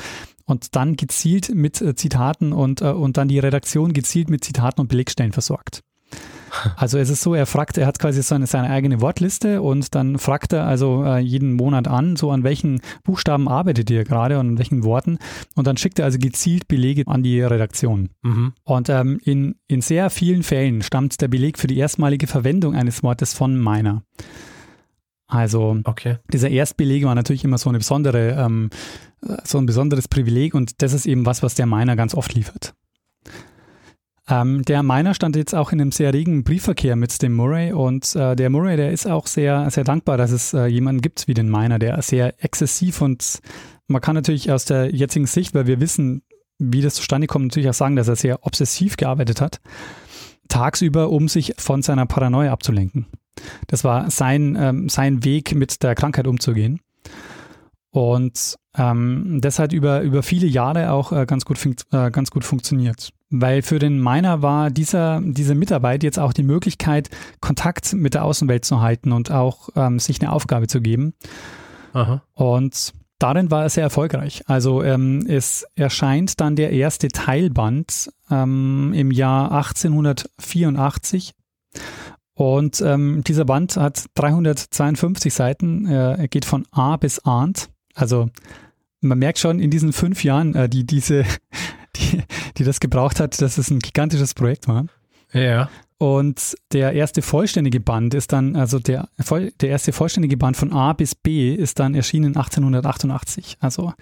[0.45, 4.81] und dann gezielt mit äh, Zitaten und, äh, und dann die Redaktion gezielt mit Zitaten
[4.81, 5.81] und Belegstellen versorgt.
[6.77, 10.17] Also es ist so, er fragt, er hat quasi seine, seine eigene Wortliste und dann
[10.17, 14.49] fragt er also äh, jeden Monat an, so an welchen Buchstaben arbeitet ihr gerade und
[14.49, 15.17] an welchen Worten
[15.55, 18.09] und dann schickt er also gezielt Belege an die Redaktion.
[18.23, 18.53] Mhm.
[18.63, 23.03] Und ähm, in, in sehr vielen Fällen stammt der Beleg für die erstmalige Verwendung eines
[23.03, 24.03] Wortes von Meiner.
[25.27, 26.17] Also Okay.
[26.31, 28.69] dieser Erstbeleg war natürlich immer so eine besondere, ähm,
[29.43, 32.75] so ein besonderes Privileg und das ist eben was, was der Miner ganz oft liefert.
[34.27, 38.15] Ähm, der Miner stand jetzt auch in einem sehr regen Briefverkehr mit dem Murray und
[38.15, 41.35] äh, der Murray, der ist auch sehr, sehr dankbar, dass es äh, jemanden gibt wie
[41.35, 43.39] den Miner, der sehr exzessiv und
[43.87, 46.23] man kann natürlich aus der jetzigen Sicht, weil wir wissen,
[46.57, 49.61] wie das zustande kommt, natürlich auch sagen, dass er sehr obsessiv gearbeitet hat,
[50.47, 53.05] tagsüber, um sich von seiner Paranoia abzulenken.
[53.67, 56.79] Das war sein, ähm, sein Weg, mit der Krankheit umzugehen.
[57.91, 62.43] Und ähm, das hat über, über viele Jahre auch äh, ganz, gut äh, ganz gut
[62.43, 63.13] funktioniert.
[63.41, 67.09] Weil für den Miner war dieser, diese Mitarbeit jetzt auch die Möglichkeit,
[67.41, 71.13] Kontakt mit der Außenwelt zu halten und auch ähm, sich eine Aufgabe zu geben.
[71.93, 72.21] Aha.
[72.33, 74.43] Und darin war er sehr erfolgreich.
[74.47, 81.33] Also ähm, es erscheint dann der erste Teilband ähm, im Jahr 1884.
[82.33, 85.87] Und ähm, dieser Band hat 352 Seiten.
[85.87, 87.69] Äh, er geht von A bis Arndt.
[87.93, 88.29] Also
[88.99, 91.23] man merkt schon in diesen fünf Jahren, äh, die diese,
[91.95, 92.21] die,
[92.57, 94.85] die das gebraucht hat, dass es ein gigantisches Projekt war.
[95.31, 95.69] Ja.
[95.97, 99.07] Und der erste vollständige Band ist dann, also der,
[99.61, 103.57] der erste vollständige Band von A bis B ist dann erschienen 1888.
[103.61, 103.93] Also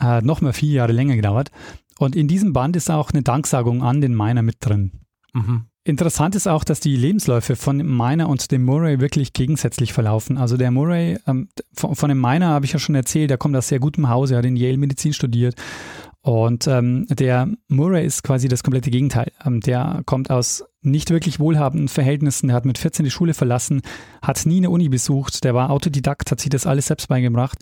[0.00, 1.50] äh, noch mal vier Jahre länger gedauert.
[1.98, 4.92] Und in diesem Band ist auch eine Danksagung an den Miner mit drin.
[5.32, 5.64] Mhm.
[5.82, 10.36] Interessant ist auch, dass die Lebensläufe von dem Miner und dem Murray wirklich gegensätzlich verlaufen.
[10.36, 13.56] Also der Murray, ähm, von, von dem Miner habe ich ja schon erzählt, der kommt
[13.56, 15.54] aus sehr gutem Hause, er hat in Yale Medizin studiert.
[16.28, 19.32] Und ähm, der Murray ist quasi das komplette Gegenteil.
[19.46, 23.80] Ähm, der kommt aus nicht wirklich wohlhabenden Verhältnissen, der hat mit 14 die Schule verlassen,
[24.20, 27.56] hat nie eine Uni besucht, der war Autodidakt, hat sich das alles selbst beigebracht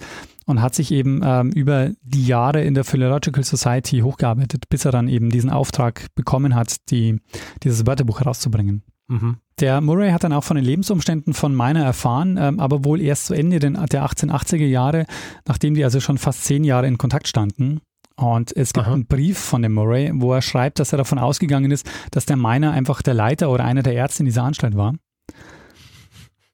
[0.46, 4.90] und hat sich eben ähm, über die Jahre in der Philological Society hochgearbeitet, bis er
[4.90, 7.20] dann eben diesen Auftrag bekommen hat, die,
[7.62, 8.82] dieses Wörterbuch herauszubringen.
[9.06, 9.36] Mhm.
[9.60, 13.26] Der Murray hat dann auch von den Lebensumständen von Miner erfahren, ähm, aber wohl erst
[13.26, 15.06] zu Ende der 1880er Jahre,
[15.46, 17.80] nachdem die also schon fast zehn Jahre in Kontakt standen.
[18.16, 18.94] Und es gibt Aha.
[18.94, 22.36] einen Brief von dem Murray, wo er schreibt, dass er davon ausgegangen ist, dass der
[22.36, 24.94] Miner einfach der Leiter oder einer der Ärzte in dieser Anstalt war.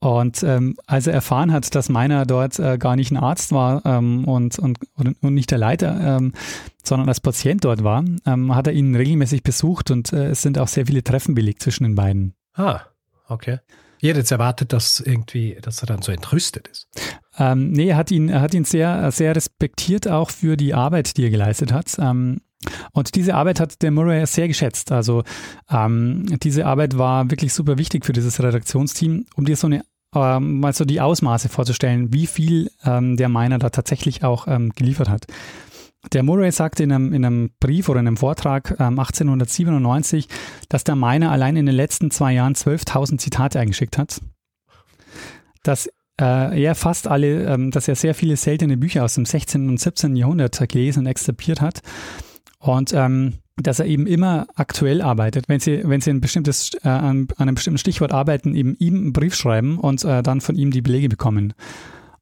[0.01, 3.87] Und ähm, als er erfahren hat, dass Miner dort äh, gar nicht ein Arzt war
[3.87, 6.33] ähm, und, und, und nicht der Leiter, ähm,
[6.83, 10.59] sondern als Patient dort war, ähm, hat er ihn regelmäßig besucht und äh, es sind
[10.59, 12.35] auch sehr viele Treffen belegt zwischen den beiden.
[12.55, 12.81] Ah,
[13.29, 13.61] okay.
[14.01, 16.89] Hätte jetzt erwartet, dass irgendwie, dass er dann so entrüstet ist.
[17.39, 21.17] Ähm, nee, er hat ihn, er hat ihn sehr, sehr respektiert auch für die Arbeit,
[21.17, 21.97] die er geleistet hat.
[21.99, 22.41] Ähm,
[22.93, 24.93] und diese Arbeit hat der Murray sehr geschätzt.
[24.93, 25.25] Also
[25.71, 30.61] ähm, diese Arbeit war wirklich super wichtig für dieses Redaktionsteam, um dir so eine ähm,
[30.61, 35.09] mal so die Ausmaße vorzustellen, wie viel ähm, der Miner da tatsächlich auch ähm, geliefert
[35.09, 35.27] hat.
[36.13, 40.29] Der Murray sagte in einem, in einem Brief oder in einem Vortrag ähm, 1897,
[40.69, 44.21] dass der Miner allein in den letzten zwei Jahren 12.000 Zitate eingeschickt hat.
[45.63, 45.89] Dass
[46.21, 49.69] äh, er fast alle, ähm, dass er sehr viele seltene Bücher aus dem 16.
[49.69, 50.17] und 17.
[50.17, 51.83] Jahrhundert gelesen und exzipiert hat.
[52.59, 55.49] Und ähm, dass er eben immer aktuell arbeitet.
[55.49, 58.97] Wenn Sie, wenn Sie ein bestimmtes, äh, an, an einem bestimmten Stichwort arbeiten, eben ihm
[58.97, 61.53] einen Brief schreiben und äh, dann von ihm die Belege bekommen.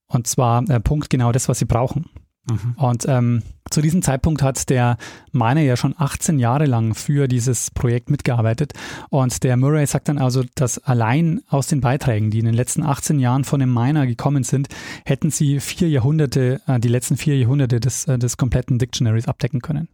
[0.07, 2.07] Und zwar äh, Punkt genau das, was Sie brauchen.
[2.49, 2.75] Mhm.
[2.77, 4.97] Und ähm, zu diesem Zeitpunkt hat der
[5.33, 8.73] Miner ja schon 18 Jahre lang für dieses Projekt mitgearbeitet.
[9.11, 12.83] Und der Murray sagt dann also, dass allein aus den Beiträgen, die in den letzten
[12.83, 14.69] 18 Jahren von dem Miner gekommen sind,
[15.05, 19.61] hätten sie vier Jahrhunderte, äh, die letzten vier Jahrhunderte des, äh, des kompletten Dictionaries abdecken
[19.61, 19.89] können.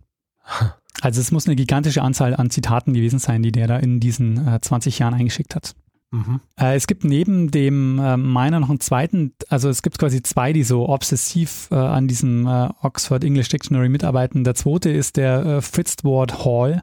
[1.03, 4.49] Also es muss eine gigantische Anzahl an Zitaten gewesen sein, die der da in diesen
[4.49, 5.75] äh, 20 Jahren eingeschickt hat.
[6.13, 6.41] Mhm.
[6.59, 10.53] Äh, es gibt neben dem äh, Miner noch einen zweiten, also es gibt quasi zwei,
[10.53, 14.45] die so obsessiv äh, an diesem äh, Oxford English Dictionary mitarbeiten.
[14.45, 16.83] Der zweite ist der äh, Fitzward Hall.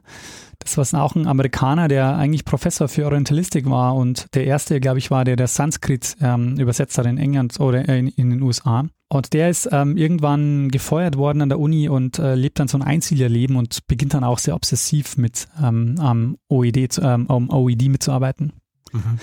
[0.58, 4.98] Das war auch ein Amerikaner, der eigentlich Professor für Orientalistik war und der erste, glaube
[4.98, 8.86] ich, war der, der Sanskrit ähm, übersetzt hat in England oder in, in den USA.
[9.08, 12.78] Und der ist ähm, irgendwann gefeuert worden an der Uni und äh, lebt dann so
[12.78, 18.52] ein Einzieherleben und beginnt dann auch sehr obsessiv mit ähm, am OED, ähm, OED mitzuarbeiten.
[18.94, 19.18] Mhm.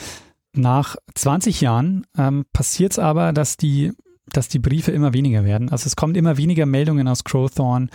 [0.54, 3.94] Nach 20 Jahren ähm, passiert es aber, dass die,
[4.28, 5.70] dass die Briefe immer weniger werden.
[5.70, 7.88] Also es kommen immer weniger Meldungen aus Crowthorne.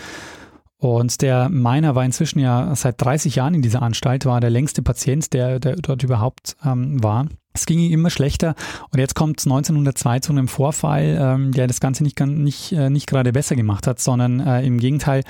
[0.79, 4.83] Und der Miner war inzwischen ja seit 30 Jahren in dieser Anstalt, war der längste
[4.83, 7.27] Patient, der, der dort überhaupt ähm, war.
[7.55, 8.55] Es ging ihm immer schlechter
[8.93, 12.91] und jetzt kommt es 1902 zu einem Vorfall, ähm, der das Ganze nicht, nicht, äh,
[12.91, 15.23] nicht gerade besser gemacht hat, sondern äh, im Gegenteil.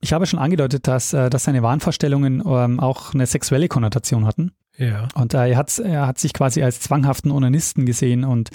[0.00, 4.50] Ich habe schon angedeutet, dass, äh, dass seine Wahnvorstellungen ähm, auch eine sexuelle Konnotation hatten.
[4.76, 5.08] Ja.
[5.14, 8.50] Und äh, er, hat, er hat sich quasi als zwanghaften Onanisten gesehen und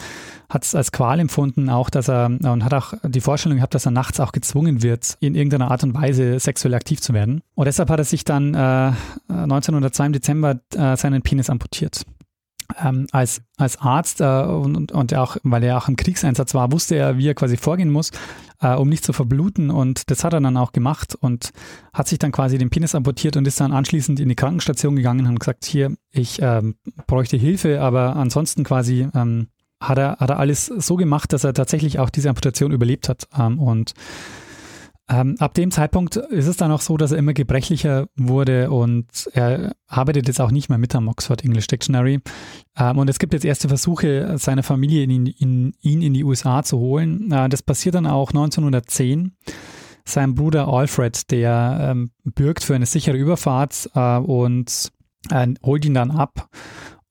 [0.50, 3.86] hat es als Qual empfunden, auch dass er und hat auch die Vorstellung gehabt, dass
[3.86, 7.42] er nachts auch gezwungen wird, in irgendeiner Art und Weise sexuell aktiv zu werden.
[7.56, 8.92] Und deshalb hat er sich dann äh,
[9.30, 12.06] 1902 im Dezember äh, seinen Penis amputiert.
[12.78, 16.96] Ähm, als, als Arzt äh, und, und auch, weil er auch im Kriegseinsatz war, wusste
[16.96, 18.12] er, wie er quasi vorgehen muss,
[18.62, 19.72] äh, um nicht zu verbluten.
[19.72, 21.52] Und das hat er dann auch gemacht und
[21.94, 25.26] hat sich dann quasi den Penis amputiert und ist dann anschließend in die Krankenstation gegangen
[25.26, 26.76] und gesagt, hier, ich ähm,
[27.08, 29.48] bräuchte Hilfe, aber ansonsten quasi ähm,
[29.82, 33.28] hat, er, hat er alles so gemacht, dass er tatsächlich auch diese Amputation überlebt hat.
[33.38, 33.94] Ähm, und
[35.10, 39.08] ähm, ab dem Zeitpunkt ist es dann auch so, dass er immer gebrechlicher wurde und
[39.34, 42.20] er arbeitet jetzt auch nicht mehr mit am Oxford English Dictionary.
[42.78, 46.62] Ähm, und es gibt jetzt erste Versuche, seine Familie in, in, ihn in die USA
[46.62, 47.32] zu holen.
[47.32, 49.36] Äh, das passiert dann auch 1910.
[50.06, 54.92] Sein Bruder Alfred, der ähm, bürgt für eine sichere Überfahrt äh, und
[55.32, 56.50] äh, holt ihn dann ab.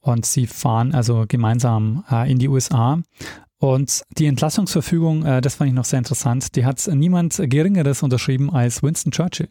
[0.01, 3.01] Und sie fahren also gemeinsam äh, in die USA.
[3.59, 8.51] Und die Entlassungsverfügung, äh, das fand ich noch sehr interessant, die hat niemand Geringeres unterschrieben
[8.51, 9.49] als Winston Churchill,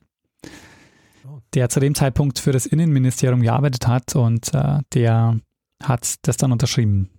[1.54, 5.39] der zu dem Zeitpunkt für das Innenministerium gearbeitet hat und äh, der
[5.84, 7.10] hat das dann unterschrieben.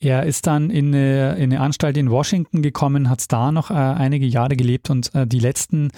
[0.00, 3.74] Er ist dann in eine, in eine Anstalt in Washington gekommen, hat da noch äh,
[3.74, 5.90] einige Jahre gelebt und äh, die, letzten,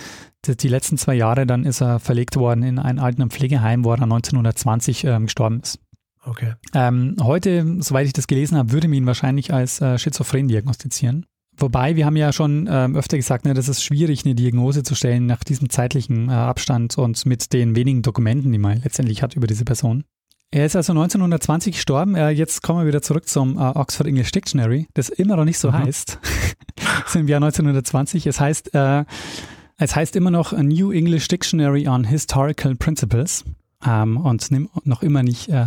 [0.46, 3.90] die, die, letzten zwei Jahre dann ist er verlegt worden in ein Alten- Pflegeheim, wo
[3.90, 5.78] er 1920 ähm, gestorben ist.
[6.30, 6.54] Okay.
[6.74, 11.26] Ähm, heute, soweit ich das gelesen habe, würde man ihn wahrscheinlich als äh, schizophren diagnostizieren.
[11.56, 14.94] Wobei, wir haben ja schon ähm, öfter gesagt, ne, das ist schwierig, eine Diagnose zu
[14.94, 19.34] stellen nach diesem zeitlichen äh, Abstand und mit den wenigen Dokumenten, die man letztendlich hat
[19.34, 20.04] über diese Person.
[20.52, 22.14] Er ist also 1920 gestorben.
[22.14, 25.58] Äh, jetzt kommen wir wieder zurück zum äh, Oxford English Dictionary, das immer noch nicht
[25.58, 25.78] so mhm.
[25.78, 26.20] heißt.
[26.76, 28.28] das ist im Jahr 1920.
[28.28, 29.04] Es heißt, äh,
[29.78, 33.44] es heißt immer noch A New English Dictionary on Historical Principles
[33.86, 34.48] ähm, und
[34.84, 35.66] noch immer nicht äh,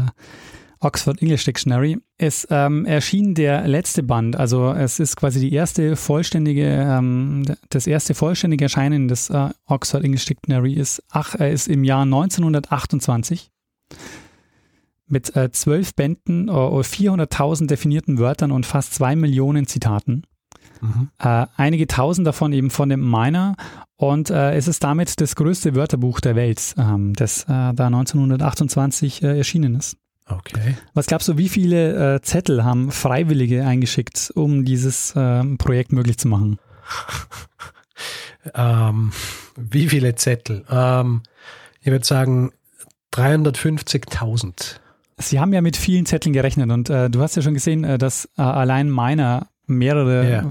[0.80, 1.98] Oxford English Dictionary.
[2.18, 7.88] Es ähm, erschien der letzte Band, also es ist quasi die erste vollständige, ähm, das
[7.88, 13.52] erste vollständige Erscheinen des äh, Oxford English Dictionary ist, ach, er ist im Jahr 1928
[15.08, 20.24] mit äh, zwölf Bänden, äh, 400.000 definierten Wörtern und fast zwei Millionen Zitaten.
[20.84, 21.10] Mhm.
[21.18, 23.56] Äh, einige tausend davon eben von dem Miner
[23.96, 29.24] und äh, es ist damit das größte Wörterbuch der Welt, ähm, das äh, da 1928
[29.24, 29.96] äh, erschienen ist.
[30.28, 30.76] Okay.
[30.94, 36.18] Was glaubst du, wie viele äh, Zettel haben Freiwillige eingeschickt, um dieses ähm, Projekt möglich
[36.18, 36.60] zu machen?
[38.54, 39.14] ähm,
[39.56, 40.66] wie viele Zettel?
[40.70, 41.24] Ähm,
[41.82, 42.52] ich würde sagen
[43.14, 44.80] 350.000.
[45.18, 47.98] Sie haben ja mit vielen Zetteln gerechnet und äh, du hast ja schon gesehen, äh,
[47.98, 50.50] dass äh, allein meiner mehrere, ja.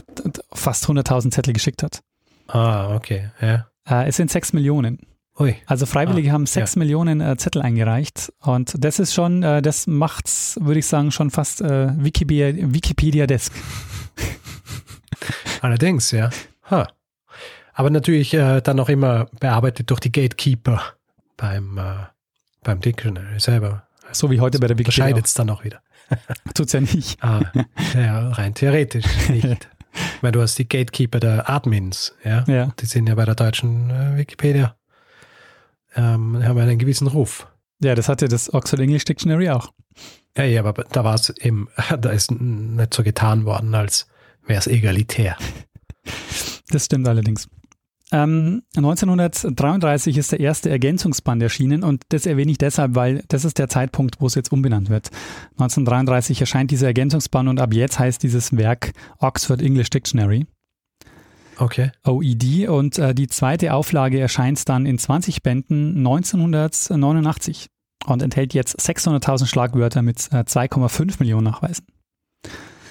[0.53, 2.03] fast 100.000 Zettel geschickt hat.
[2.49, 3.67] Ah, okay, ja.
[3.89, 4.99] Äh, es sind sechs Millionen.
[5.39, 5.57] Ui.
[5.67, 6.79] Also Freiwillige ah, haben sechs ja.
[6.81, 11.31] Millionen äh, Zettel eingereicht und das ist schon, äh, das macht's, würde ich sagen, schon
[11.31, 13.53] fast äh, Wikipedia, Wikipedia-desk.
[15.63, 16.31] Allerdings, ja.
[16.71, 16.85] Huh.
[17.73, 20.83] Aber natürlich äh, dann auch immer bearbeitet durch die Gatekeeper
[21.39, 22.07] beim, äh,
[22.63, 23.87] beim Dictionary selber.
[24.13, 25.05] So wie heute bei der Wikipedia.
[25.05, 25.81] Unterscheidet es dann auch wieder.
[26.55, 27.23] Tut's ja nicht.
[27.23, 27.41] Ah,
[27.95, 29.69] ja, rein theoretisch nicht.
[30.21, 32.45] Weil du hast die Gatekeeper der Admins, ja.
[32.47, 32.73] ja.
[32.81, 34.77] Die sind ja bei der deutschen äh, Wikipedia.
[35.95, 37.47] Ähm, haben einen gewissen Ruf.
[37.83, 39.73] Ja, das hatte das Oxford English Dictionary auch.
[40.37, 41.69] Ja, ja, aber da war es eben,
[42.01, 44.07] da ist nicht so getan worden, als
[44.47, 45.37] wäre es egalitär.
[46.71, 47.49] Das stimmt allerdings.
[48.13, 53.59] Ähm, 1933 ist der erste Ergänzungsband erschienen und das erwähne ich deshalb, weil das ist
[53.59, 55.09] der Zeitpunkt, wo es jetzt umbenannt wird.
[55.53, 60.47] 1933 erscheint dieser Ergänzungsband und ab jetzt heißt dieses Werk Oxford English Dictionary.
[61.57, 61.91] Okay.
[62.05, 67.69] OED und äh, die zweite Auflage erscheint dann in 20 Bänden 1989
[68.07, 71.87] und enthält jetzt 600.000 Schlagwörter mit äh, 2,5 Millionen Nachweisen.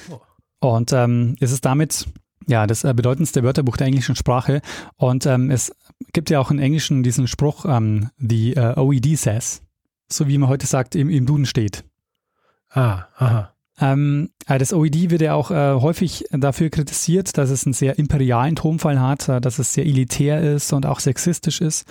[0.10, 0.20] Oh.
[0.62, 2.08] Und ähm, ist es damit
[2.48, 4.62] ja, das äh, bedeutendste Wörterbuch der englischen Sprache.
[4.98, 5.76] Und ähm, es
[6.14, 9.62] gibt ja auch im Englischen diesen Spruch, ähm, the uh, OED says,
[10.10, 11.84] so wie man heute sagt, im, im Duden steht.
[12.70, 13.54] Ah, aha.
[13.80, 17.98] Ähm, äh, das OED wird ja auch äh, häufig dafür kritisiert, dass es einen sehr
[17.98, 21.88] imperialen Tonfall hat, äh, dass es sehr elitär ist und auch sexistisch ist.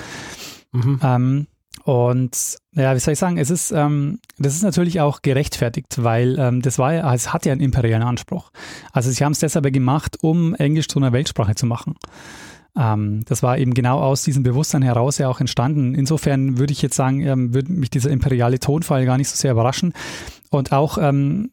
[0.72, 1.00] Mhm.
[1.02, 1.46] Ähm,
[1.84, 6.38] und ja, wie soll ich sagen, es ist, ähm, das ist natürlich auch gerechtfertigt, weil
[6.38, 8.50] ähm, das war ja, es hat ja einen imperialen Anspruch.
[8.92, 11.94] Also sie haben es deshalb gemacht, um Englisch zu einer Weltsprache zu machen.
[12.76, 15.94] Ähm, das war eben genau aus diesem Bewusstsein heraus ja auch entstanden.
[15.94, 19.52] Insofern würde ich jetzt sagen, ähm, würde mich dieser imperiale Tonfall gar nicht so sehr
[19.52, 19.92] überraschen.
[20.50, 21.50] Und auch ähm,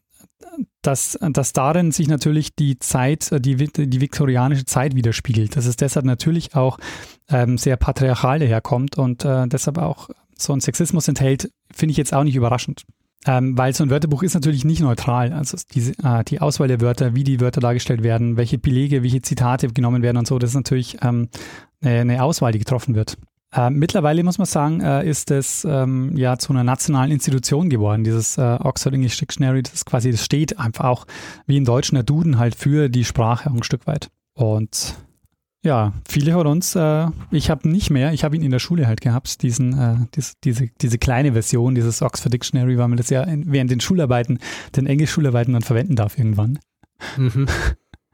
[0.82, 5.56] dass, dass darin sich natürlich die Zeit, die, die viktorianische Zeit widerspiegelt.
[5.56, 6.78] Dass es deshalb natürlich auch
[7.28, 12.14] ähm, sehr patriarchal daherkommt und äh, deshalb auch so ein Sexismus enthält, finde ich jetzt
[12.14, 12.84] auch nicht überraschend.
[13.26, 15.32] Ähm, weil so ein Wörterbuch ist natürlich nicht neutral.
[15.32, 19.22] Also diese, äh, die Auswahl der Wörter, wie die Wörter dargestellt werden, welche Belege, welche
[19.22, 21.28] Zitate genommen werden und so, das ist natürlich ähm,
[21.80, 23.16] eine Auswahl, die getroffen wird.
[23.52, 28.04] Äh, mittlerweile muss man sagen, äh, ist es ähm, ja zu einer nationalen Institution geworden,
[28.04, 29.62] dieses äh, Oxford English Dictionary.
[29.62, 31.06] Das quasi, das steht einfach auch
[31.46, 34.10] wie in Deutschen der Duden halt für die Sprache ein Stück weit.
[34.34, 34.96] Und
[35.64, 38.86] ja, viele von uns, äh, ich habe nicht mehr, ich habe ihn in der Schule
[38.86, 43.10] halt gehabt, diesen, äh, dies, diese, diese kleine Version, dieses Oxford Dictionary, weil man das
[43.10, 44.38] ja in, während den Schularbeiten,
[44.76, 46.58] den Englisch-Schularbeiten dann verwenden darf irgendwann.
[47.16, 47.46] Mhm.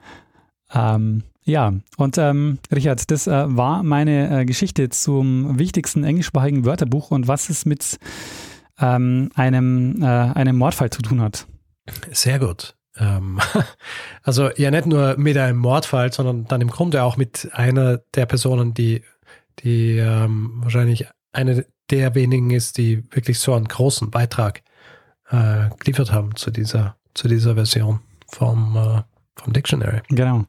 [0.74, 7.10] ähm, ja, und ähm, Richard, das äh, war meine äh, Geschichte zum wichtigsten englischsprachigen Wörterbuch
[7.10, 7.98] und was es mit
[8.78, 11.46] ähm, einem, äh, einem Mordfall zu tun hat.
[12.12, 12.74] Sehr gut.
[12.96, 13.40] Ähm,
[14.22, 18.26] also ja, nicht nur mit einem Mordfall, sondern dann im Grunde auch mit einer der
[18.26, 19.02] Personen, die,
[19.60, 24.62] die ähm, wahrscheinlich eine der wenigen ist, die wirklich so einen großen Beitrag
[25.28, 29.02] äh, geliefert haben zu dieser, zu dieser Version vom, äh,
[29.36, 30.00] vom Dictionary.
[30.08, 30.46] Genau.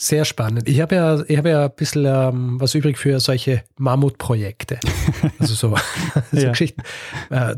[0.00, 0.66] Sehr spannend.
[0.66, 4.80] Ich habe ja, ich habe ja ein bisschen ähm, was übrig für solche Mammutprojekte.
[5.38, 5.76] Also so,
[6.32, 6.48] so ja.
[6.48, 6.82] Geschichten.
[7.28, 7.56] Äh,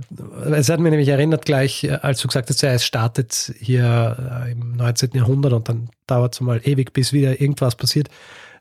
[0.50, 4.44] es hat mir nämlich erinnert gleich, äh, als du gesagt hast, ja, es startet hier
[4.44, 5.10] äh, im 19.
[5.14, 8.08] Jahrhundert und dann dauert es mal ewig, bis wieder irgendwas passiert.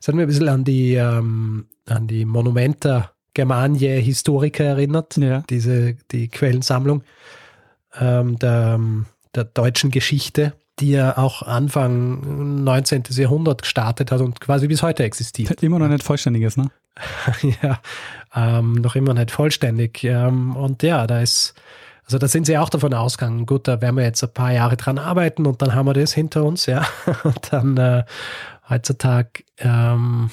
[0.00, 5.16] Es hat mir ein bisschen an die, ähm, an die Monumenta Germanie Historiker erinnert.
[5.16, 5.42] Ja.
[5.50, 7.02] Diese, die Quellensammlung
[7.98, 8.78] ähm, der,
[9.34, 10.52] der deutschen Geschichte
[10.82, 13.04] die ja auch Anfang 19.
[13.10, 15.62] Jahrhundert gestartet hat und quasi bis heute existiert.
[15.62, 16.70] Immer noch nicht vollständig ist, ne?
[17.62, 17.78] ja,
[18.34, 20.02] ähm, noch immer nicht vollständig.
[20.02, 21.54] Ähm, und ja, da ist,
[22.04, 24.76] also da sind sie auch davon ausgegangen, gut, da werden wir jetzt ein paar Jahre
[24.76, 26.84] dran arbeiten und dann haben wir das hinter uns, ja.
[27.22, 28.04] Und dann äh,
[28.68, 30.30] heutzutage, ähm,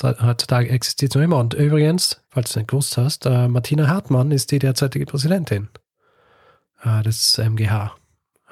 [0.00, 1.38] heutzutage existiert es noch immer.
[1.38, 5.68] Und übrigens, falls du nicht gewusst hast, äh, Martina Hartmann ist die derzeitige Präsidentin
[6.84, 7.96] äh, des MGH.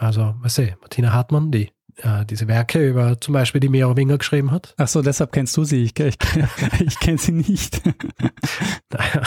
[0.00, 4.50] Also, was sehe, Martina Hartmann, die äh, diese Werke über zum Beispiel die Merowinger geschrieben
[4.50, 4.72] hat.
[4.78, 5.84] Ach so, deshalb kennst du sie.
[5.84, 6.16] Ich, ich,
[6.80, 7.82] ich kenne sie nicht.
[8.90, 9.22] naja,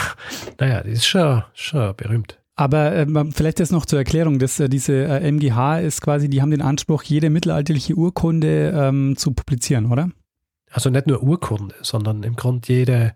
[0.58, 2.40] naja, die ist schon, schon berühmt.
[2.56, 6.42] Aber äh, vielleicht jetzt noch zur Erklärung, dass äh, diese äh, MGH ist quasi, die
[6.42, 10.10] haben den Anspruch, jede mittelalterliche Urkunde ähm, zu publizieren, oder?
[10.72, 13.14] Also nicht nur Urkunde, sondern im Grunde jede,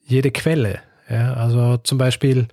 [0.00, 0.80] jede Quelle.
[1.08, 2.48] Ja, also zum Beispiel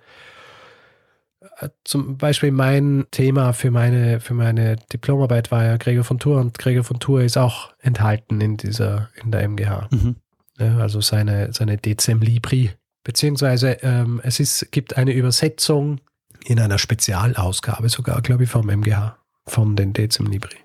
[1.84, 6.58] zum Beispiel mein Thema für meine, für meine Diplomarbeit war ja Gregor von Tour und
[6.58, 9.88] Gregor von Tour ist auch enthalten in dieser, in der MGH.
[9.92, 10.16] Mhm.
[10.58, 12.72] Ja, also seine, seine Decem Libri.
[13.04, 16.02] Beziehungsweise ähm, es ist, gibt eine Übersetzung
[16.46, 20.58] in einer Spezialausgabe sogar, glaube ich, vom MGH, von den Decem Libri.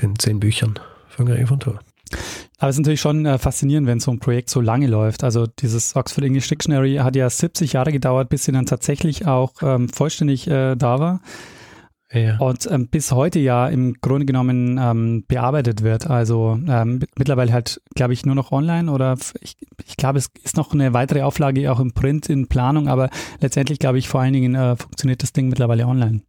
[0.00, 1.80] Den zehn Büchern von Gregor von Tour.
[2.58, 5.24] Aber es ist natürlich schon äh, faszinierend, wenn so ein Projekt so lange läuft.
[5.24, 9.54] Also dieses Oxford English Dictionary hat ja 70 Jahre gedauert, bis sie dann tatsächlich auch
[9.62, 11.20] ähm, vollständig äh, da war.
[12.12, 12.38] Ja.
[12.38, 16.08] Und ähm, bis heute ja im Grunde genommen ähm, bearbeitet wird.
[16.08, 20.56] Also ähm, mittlerweile halt, glaube ich, nur noch online oder ich, ich glaube, es ist
[20.56, 23.10] noch eine weitere Auflage auch im Print in Planung, aber
[23.40, 26.22] letztendlich glaube ich vor allen Dingen äh, funktioniert das Ding mittlerweile online.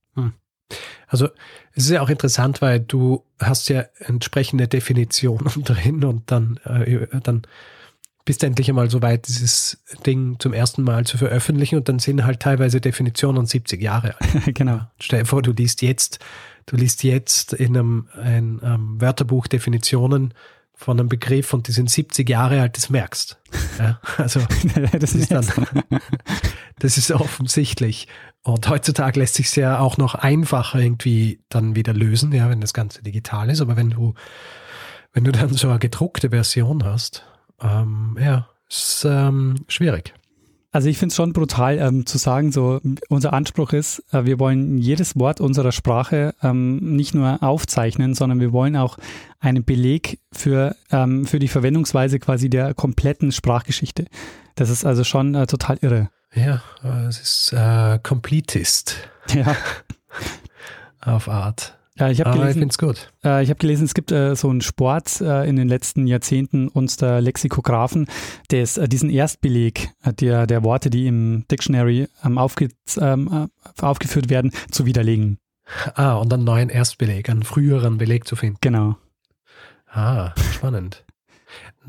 [1.08, 1.30] Also
[1.74, 7.08] es ist ja auch interessant, weil du hast ja entsprechende Definitionen drin und dann, äh,
[7.22, 7.44] dann
[8.26, 12.00] bist du endlich einmal so weit, dieses Ding zum ersten Mal zu veröffentlichen und dann
[12.00, 14.56] sind halt teilweise Definitionen 70 Jahre alt.
[14.56, 14.82] genau.
[15.00, 16.20] Stell dir vor, du liest jetzt,
[16.66, 20.34] du liest jetzt in einem ein, um, Wörterbuch Definitionen
[20.74, 23.38] von einem Begriff und die sind 70 Jahre alt, das merkst.
[23.78, 24.40] Ja, also
[25.00, 25.46] das, ist dann,
[26.80, 28.08] das ist offensichtlich.
[28.46, 32.62] Und heutzutage lässt sich es ja auch noch einfacher irgendwie dann wieder lösen, ja, wenn
[32.62, 33.60] das Ganze digital ist.
[33.60, 34.14] Aber wenn du,
[35.14, 37.26] wenn du dann so eine gedruckte Version hast,
[37.60, 40.14] ähm, ja, ist ähm, schwierig.
[40.72, 42.80] Also ich finde es schon brutal ähm, zu sagen, so
[43.10, 48.40] unser Anspruch ist, äh, wir wollen jedes Wort unserer Sprache ähm, nicht nur aufzeichnen, sondern
[48.40, 49.00] wir wollen auch
[49.40, 54.06] einen Beleg für, ähm, für die Verwendungsweise quasi der kompletten Sprachgeschichte.
[54.56, 56.10] Das ist also schon äh, total irre.
[56.34, 56.62] Ja,
[57.08, 58.98] es ist äh, Completist.
[59.34, 59.56] Ja.
[61.02, 61.78] Auf Art.
[61.98, 63.08] Ja, ich habe gelesen, ich.
[63.24, 66.68] Äh, ich habe gelesen, es gibt äh, so einen Sport äh, in den letzten Jahrzehnten
[66.68, 68.08] unter Lexikographen,
[68.52, 72.68] der ist, äh, diesen Erstbeleg äh, der, der Worte, die im Dictionary ähm, aufge,
[73.00, 73.50] ähm,
[73.80, 75.38] äh, aufgeführt werden, zu widerlegen.
[75.96, 78.58] Ah, und einen neuen Erstbeleg, einen früheren Beleg zu finden.
[78.60, 78.98] Genau.
[79.88, 81.05] Ah, spannend.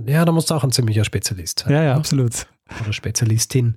[0.05, 1.73] Ja, da musst du auch ein ziemlicher Spezialist sein.
[1.73, 2.47] Ja, ja, absolut.
[2.83, 3.77] Oder Spezialistin.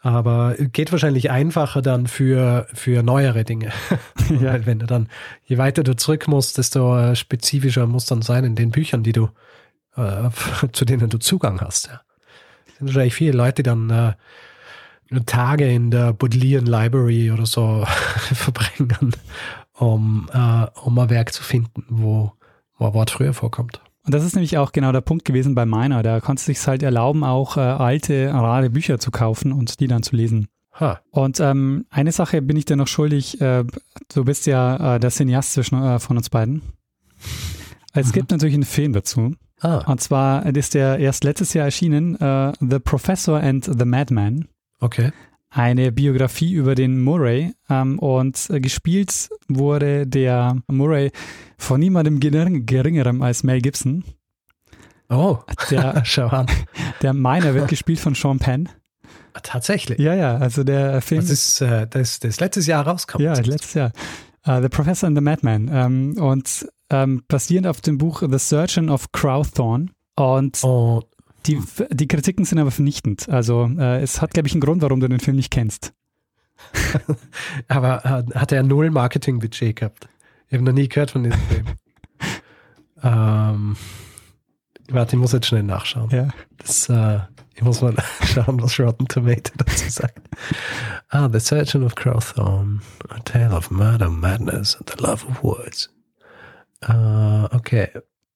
[0.00, 3.72] Aber geht wahrscheinlich einfacher dann für, für neuere Dinge.
[4.30, 4.52] ja.
[4.52, 5.08] Weil wenn du dann,
[5.44, 9.12] je weiter du zurück musst, desto äh, spezifischer muss dann sein in den Büchern, die
[9.12, 9.28] du,
[9.96, 10.30] äh,
[10.72, 11.86] zu denen du Zugang hast.
[11.86, 12.00] Ja.
[12.66, 14.14] Es sind wahrscheinlich viele Leute, die dann äh,
[15.26, 17.84] Tage in der Bodleian Library oder so
[18.34, 19.14] verbringen,
[19.74, 22.32] um, äh, um ein Werk zu finden, wo,
[22.78, 23.80] wo ein Wort früher vorkommt.
[24.04, 26.02] Und das ist nämlich auch genau der Punkt gewesen bei meiner.
[26.02, 29.86] Da konntest du sich halt erlauben, auch äh, alte, rare Bücher zu kaufen und die
[29.86, 30.48] dann zu lesen.
[30.80, 31.00] Ha.
[31.10, 33.40] Und ähm, eine Sache bin ich dir noch schuldig.
[33.40, 33.64] Äh,
[34.14, 36.62] du bist ja äh, der Cineast zwischen, äh, von uns beiden.
[37.92, 38.12] Es Mhm.
[38.12, 39.34] gibt natürlich einen Film dazu.
[39.60, 44.48] Ah, Und zwar ist der erst letztes Jahr erschienen, äh, The Professor and the Madman.
[44.80, 45.12] okay.
[45.54, 47.52] Eine Biografie über den Murray.
[47.68, 51.10] Ähm, und äh, gespielt wurde der Murray
[51.58, 54.02] von niemandem gering, geringerem als Mel Gibson.
[55.10, 55.38] Oh,
[55.70, 56.46] Der, schau an.
[57.02, 58.68] der Miner wird gespielt von Sean Penn.
[59.42, 59.98] Tatsächlich.
[59.98, 63.22] Ja, ja, also der Film Das ist äh, das, das letztes Jahr rauskommt.
[63.22, 63.92] Ja, letztes Jahr.
[64.46, 65.70] Uh, the Professor and the Madman.
[65.72, 69.86] Ähm, und ähm, basierend auf dem Buch The Surgeon of Crowthorne.
[70.16, 71.04] Und Und
[71.46, 73.28] die, die Kritiken sind aber vernichtend.
[73.28, 75.92] Also äh, es hat, glaube ich, einen Grund, warum du den Film nicht kennst.
[77.68, 80.08] Aber äh, hat er null Marketingbudget gehabt?
[80.48, 81.66] Ich habe noch nie gehört von diesem Film.
[83.02, 83.76] ähm,
[84.90, 86.10] warte, ich muss jetzt schnell nachschauen.
[86.10, 86.28] Ja.
[86.58, 87.20] Das, äh,
[87.54, 90.20] ich muss mal schauen, was Rotten Tomato dazu sagt.
[91.08, 95.90] Ah, The Surgeon of Crowthorne, A Tale of Murder, Madness and the Love of Words.
[96.82, 97.88] Äh, okay,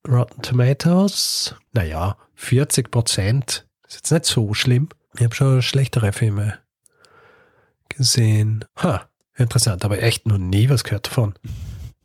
[0.07, 3.67] Rotten Tomatoes, naja, 40 Prozent.
[3.87, 4.89] Ist jetzt nicht so schlimm.
[5.17, 6.59] Ich habe schon schlechtere Filme
[7.89, 8.65] gesehen.
[8.79, 11.35] Ha, interessant, aber echt noch nie was gehört davon.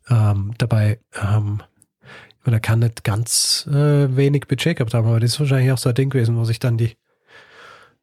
[0.08, 1.62] Ähm, dabei, ähm,
[2.02, 5.70] ich meine, er kann nicht ganz äh, wenig Budget gehabt haben, aber das ist wahrscheinlich
[5.70, 6.96] auch so ein Ding gewesen, wo sich dann die,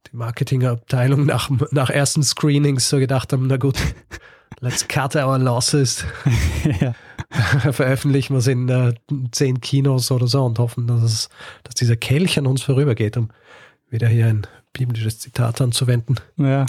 [0.08, 3.78] die Marketingabteilung nach, nach ersten Screenings so gedacht haben, na gut,
[4.62, 6.06] let's cut our losses,
[6.82, 6.94] ja.
[7.72, 8.94] veröffentlichen wir es in äh,
[9.32, 11.30] zehn Kinos oder so und hoffen, dass, es,
[11.64, 13.30] dass dieser Kelch an uns vorübergeht, um
[13.90, 16.20] wieder hier ein biblisches Zitat anzuwenden.
[16.38, 16.66] ja.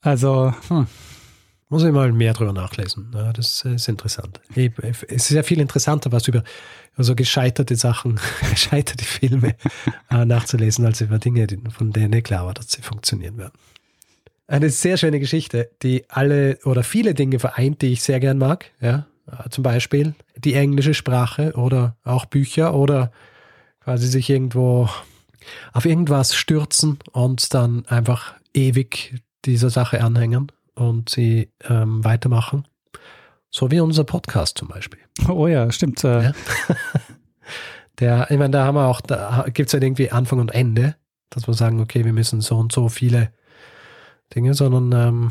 [0.00, 0.86] Also, hm.
[1.70, 3.10] Muss ich mal mehr drüber nachlesen.
[3.14, 4.40] Ja, das ist interessant.
[4.54, 6.42] Ich, es ist ja viel interessanter, was über,
[6.94, 8.18] über so gescheiterte Sachen,
[8.50, 9.54] gescheiterte Filme
[10.10, 13.52] äh, nachzulesen, als über Dinge, von denen nicht klar war, dass sie funktionieren werden.
[14.48, 18.72] Eine sehr schöne Geschichte, die alle oder viele Dinge vereint, die ich sehr gern mag.
[18.80, 19.06] Ja,
[19.50, 23.12] zum Beispiel die englische Sprache oder auch Bücher oder
[23.80, 24.88] quasi sich irgendwo
[25.74, 32.66] auf irgendwas stürzen und dann einfach ewig dieser Sache anhängen und sie ähm, weitermachen.
[33.50, 35.00] So wie unser Podcast zum Beispiel.
[35.28, 36.02] oh ja, stimmt.
[36.04, 36.32] Äh, Ja.
[38.00, 40.94] Der, ich meine, da haben wir auch, da gibt es halt irgendwie Anfang und Ende,
[41.30, 43.32] dass wir sagen, okay, wir müssen so und so viele
[44.34, 45.30] Dinge, sondern ähm,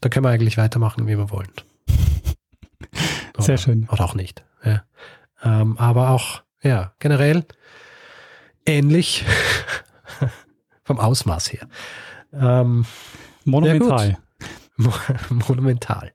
[0.00, 1.50] da können wir eigentlich weitermachen, wie wir wollen.
[3.38, 3.88] Sehr Oder- schön.
[3.90, 4.44] Oder auch nicht.
[4.64, 4.82] Ja.
[5.42, 7.44] Ähm, aber auch, ja, generell
[8.64, 9.24] ähnlich
[10.84, 11.68] vom Ausmaß her.
[12.32, 12.84] Ähm,
[13.44, 14.18] Monumental.
[14.76, 14.92] Mo-
[15.48, 16.12] Monumental.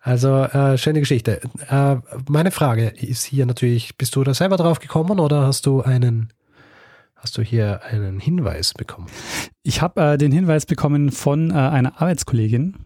[0.00, 1.40] Also, äh, schöne Geschichte.
[1.68, 1.96] Äh,
[2.28, 6.32] meine Frage ist hier natürlich, bist du da selber drauf gekommen oder hast du einen,
[7.18, 9.06] hast du hier einen Hinweis bekommen?
[9.62, 12.76] Ich habe äh, den Hinweis bekommen von äh, einer Arbeitskollegin,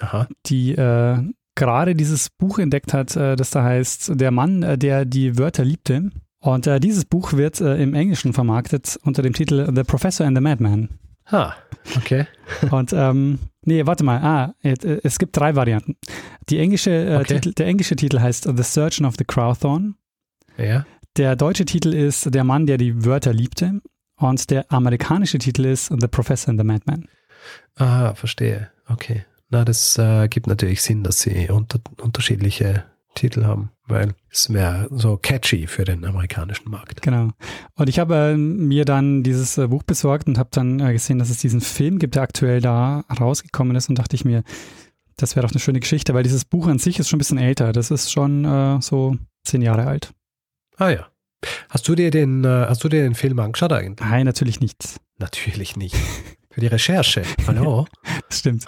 [0.00, 0.28] Aha.
[0.46, 1.18] die äh,
[1.54, 5.64] gerade dieses Buch entdeckt hat, äh, das da heißt Der Mann, äh, der die Wörter
[5.64, 6.10] liebte.
[6.40, 10.42] Und äh, dieses Buch wird im Englischen vermarktet unter dem Titel The Professor and the
[10.42, 10.88] Madman.
[11.30, 11.54] Ha,
[11.96, 12.26] okay.
[12.72, 15.96] Und ähm, nee, warte mal, ah, es gibt drei Varianten.
[16.48, 17.34] Die englische, Okay.
[17.34, 19.94] Titel, der englische Titel heißt The Surgeon of the Crowthorne.
[20.58, 20.84] Ja.
[21.18, 23.82] Der deutsche Titel ist Der Mann, der die Wörter liebte.
[24.16, 27.06] Und der amerikanische Titel ist The Professor and the Madman.
[27.76, 28.70] Ah, verstehe.
[28.88, 29.26] Okay.
[29.50, 32.84] Na, das äh, gibt natürlich Sinn, dass sie unter, unterschiedliche
[33.14, 37.02] Titel haben, weil es wäre so catchy für den amerikanischen Markt.
[37.02, 37.28] Genau.
[37.74, 41.18] Und ich habe äh, mir dann dieses äh, Buch besorgt und habe dann äh, gesehen,
[41.18, 44.44] dass es diesen Film gibt, der aktuell da rausgekommen ist und dachte ich mir,
[45.18, 47.36] das wäre doch eine schöne Geschichte, weil dieses Buch an sich ist schon ein bisschen
[47.36, 47.72] älter.
[47.74, 50.14] Das ist schon äh, so zehn Jahre alt.
[50.82, 51.06] Ah ja.
[51.68, 54.00] Hast du dir den, äh, hast du dir den Film angeschaut eigentlich?
[54.08, 54.98] Nein, natürlich nicht.
[55.18, 55.94] Natürlich nicht.
[56.50, 57.22] Für die Recherche.
[57.46, 57.86] Hallo?
[58.28, 58.66] Das stimmt.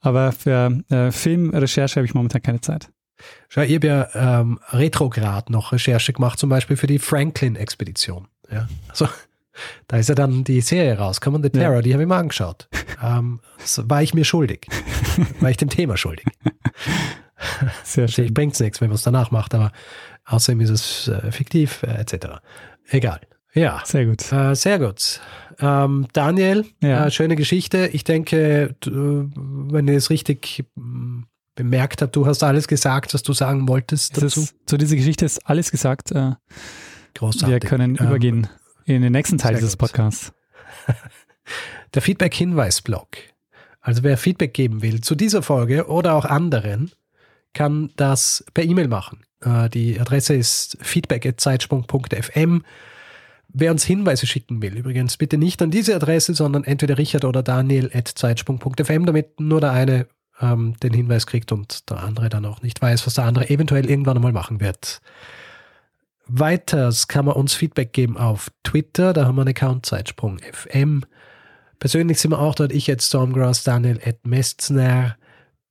[0.00, 2.90] Aber für äh, Filmrecherche habe ich momentan keine Zeit.
[3.48, 8.26] Schau, ich habe ja ähm, retrograd noch Recherche gemacht, zum Beispiel für die Franklin-Expedition.
[8.50, 9.06] Ja, also
[9.86, 11.68] da ist ja dann die Serie rausgekommen, The Ja.
[11.68, 12.68] Terror, die habe ich mir angeschaut.
[13.00, 14.66] Ähm, das war ich mir schuldig.
[15.40, 16.24] war ich dem Thema schuldig.
[17.84, 18.34] Sehr Natürlich schön.
[18.34, 19.72] bringt es nichts, wenn man es danach macht, aber
[20.24, 22.38] außerdem ist es äh, fiktiv, äh, etc.
[22.88, 23.20] Egal.
[23.54, 24.32] Ja, Sehr gut.
[24.32, 25.20] äh, sehr gut.
[25.58, 27.06] Ähm, Daniel, Ja.
[27.06, 27.88] äh, schöne Geschichte.
[27.92, 29.30] Ich denke, du,
[29.70, 34.16] wenn ich es richtig mm, bemerkt habe, du hast alles gesagt, was du sagen wolltest
[34.16, 34.40] Es dazu.
[34.40, 36.12] ist, zu dieser Geschichte ist alles gesagt.
[36.12, 36.32] Äh,
[37.14, 37.48] Großartig.
[37.50, 38.46] wir können Ähm, übergehen
[38.86, 39.80] in den nächsten Teil dieses gut.
[39.90, 40.32] Podcasts.
[41.94, 43.08] Der Feedback-Hinweis-Blog.
[43.80, 46.90] Also wer Feedback geben will zu dieser Folge oder auch anderen,
[47.52, 49.20] kann das per E-Mail machen.
[49.44, 52.62] Äh, die Adresse ist feedback.zeitsprung.fm.
[53.54, 57.42] Wer uns Hinweise schicken will, übrigens bitte nicht an diese Adresse, sondern entweder Richard oder
[57.42, 60.06] Daniel at zeitsprung.fm, damit nur der eine
[60.40, 63.88] ähm, den Hinweis kriegt und der andere dann auch nicht weiß, was der andere eventuell
[63.88, 65.00] irgendwann einmal machen wird.
[66.26, 71.04] Weiters kann man uns Feedback geben auf Twitter, da haben wir einen Account Zeitsprung.fm.
[71.78, 75.16] Persönlich sind wir auch dort, ich at Stormgrass, Daniel at Mestner.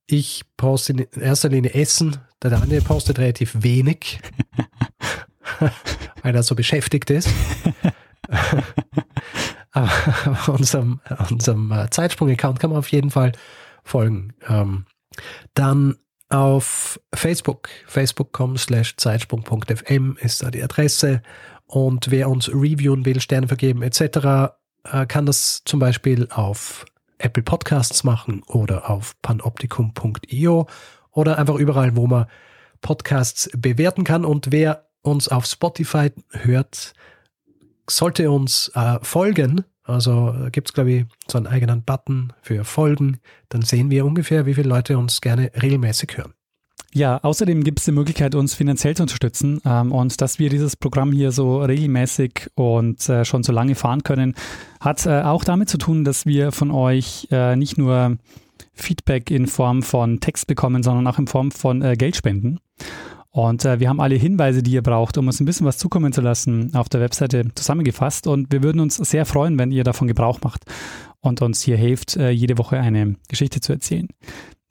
[0.06, 4.20] Ich poste in erster Linie Essen, der Daniel postet relativ wenig.
[6.22, 7.28] weil er so beschäftigt ist.
[9.72, 9.90] Aber
[10.48, 13.32] unserem, unserem äh, Zeitsprung-Account kann man auf jeden Fall
[13.84, 14.34] folgen.
[14.48, 14.86] Ähm,
[15.54, 15.96] dann
[16.28, 21.22] auf Facebook, facebook.com slash zeitsprung.fm ist da die Adresse.
[21.66, 24.52] Und wer uns reviewen will, Sterne vergeben etc.,
[24.84, 26.84] äh, kann das zum Beispiel auf
[27.18, 30.66] Apple Podcasts machen oder auf panoptikum.io
[31.12, 32.26] oder einfach überall, wo man
[32.80, 34.24] Podcasts bewerten kann.
[34.24, 36.94] Und wer uns auf Spotify hört,
[37.88, 39.64] sollte uns äh, folgen.
[39.84, 43.18] Also gibt es, glaube ich, so einen eigenen Button für Folgen.
[43.48, 46.34] Dann sehen wir ungefähr, wie viele Leute uns gerne regelmäßig hören.
[46.94, 49.60] Ja, außerdem gibt es die Möglichkeit, uns finanziell zu unterstützen.
[49.64, 54.02] Ähm, und dass wir dieses Programm hier so regelmäßig und äh, schon so lange fahren
[54.02, 54.34] können,
[54.78, 58.18] hat äh, auch damit zu tun, dass wir von euch äh, nicht nur
[58.74, 62.60] Feedback in Form von Text bekommen, sondern auch in Form von äh, Geldspenden.
[63.30, 66.12] Und äh, wir haben alle Hinweise, die ihr braucht, um uns ein bisschen was zukommen
[66.12, 68.26] zu lassen, auf der Webseite zusammengefasst.
[68.26, 70.64] Und wir würden uns sehr freuen, wenn ihr davon Gebrauch macht
[71.20, 74.08] und uns hier hilft, äh, jede Woche eine Geschichte zu erzählen.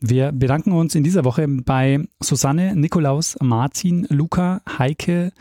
[0.03, 5.31] Wir bedanken uns in dieser Woche bei Susanne, Nikolaus, Martin, Luca, Heike,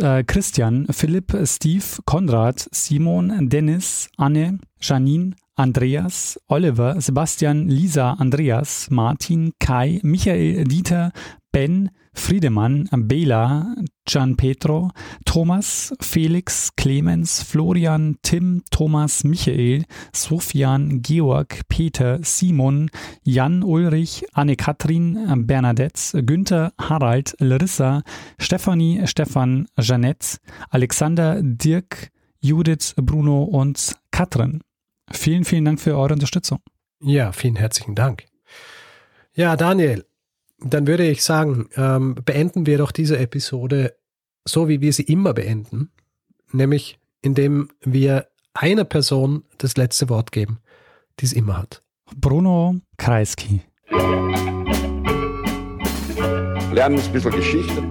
[0.00, 9.52] äh, Christian, Philipp, Steve, Konrad, Simon, Dennis, Anne, Janine, Andreas, Oliver, Sebastian, Lisa, Andreas, Martin,
[9.58, 11.12] Kai, Michael, Dieter,
[11.52, 13.74] Ben, Friedemann, Bela,
[14.06, 14.90] Gian Petro,
[15.26, 19.84] Thomas, Felix, Clemens, Florian, Tim, Thomas, Michael,
[20.14, 22.90] Sofian, Georg, Peter, Simon,
[23.24, 28.02] Jan Ulrich, Anne-Kathrin, Bernadette, Günther, Harald, Larissa,
[28.38, 30.38] Stefanie, Stefan, Jeanette,
[30.70, 34.62] Alexander, Dirk, Judith, Bruno und Katrin.
[35.12, 36.60] Vielen, vielen Dank für eure Unterstützung.
[37.00, 38.24] Ja, vielen herzlichen Dank.
[39.34, 40.04] Ja, Daniel,
[40.58, 43.94] dann würde ich sagen, ähm, beenden wir doch diese Episode
[44.44, 45.90] so, wie wir sie immer beenden,
[46.52, 50.58] nämlich indem wir einer Person das letzte Wort geben,
[51.20, 51.82] die es immer hat.
[52.16, 53.62] Bruno Kreisky.
[56.72, 57.82] Lernen ein bisschen Geschichte.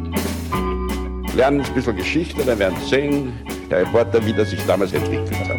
[1.36, 3.34] Lernen ein bisschen Geschichte, dann werden Sie sehen,
[3.70, 5.59] der Reporter, wie das sich damals entwickelt hat.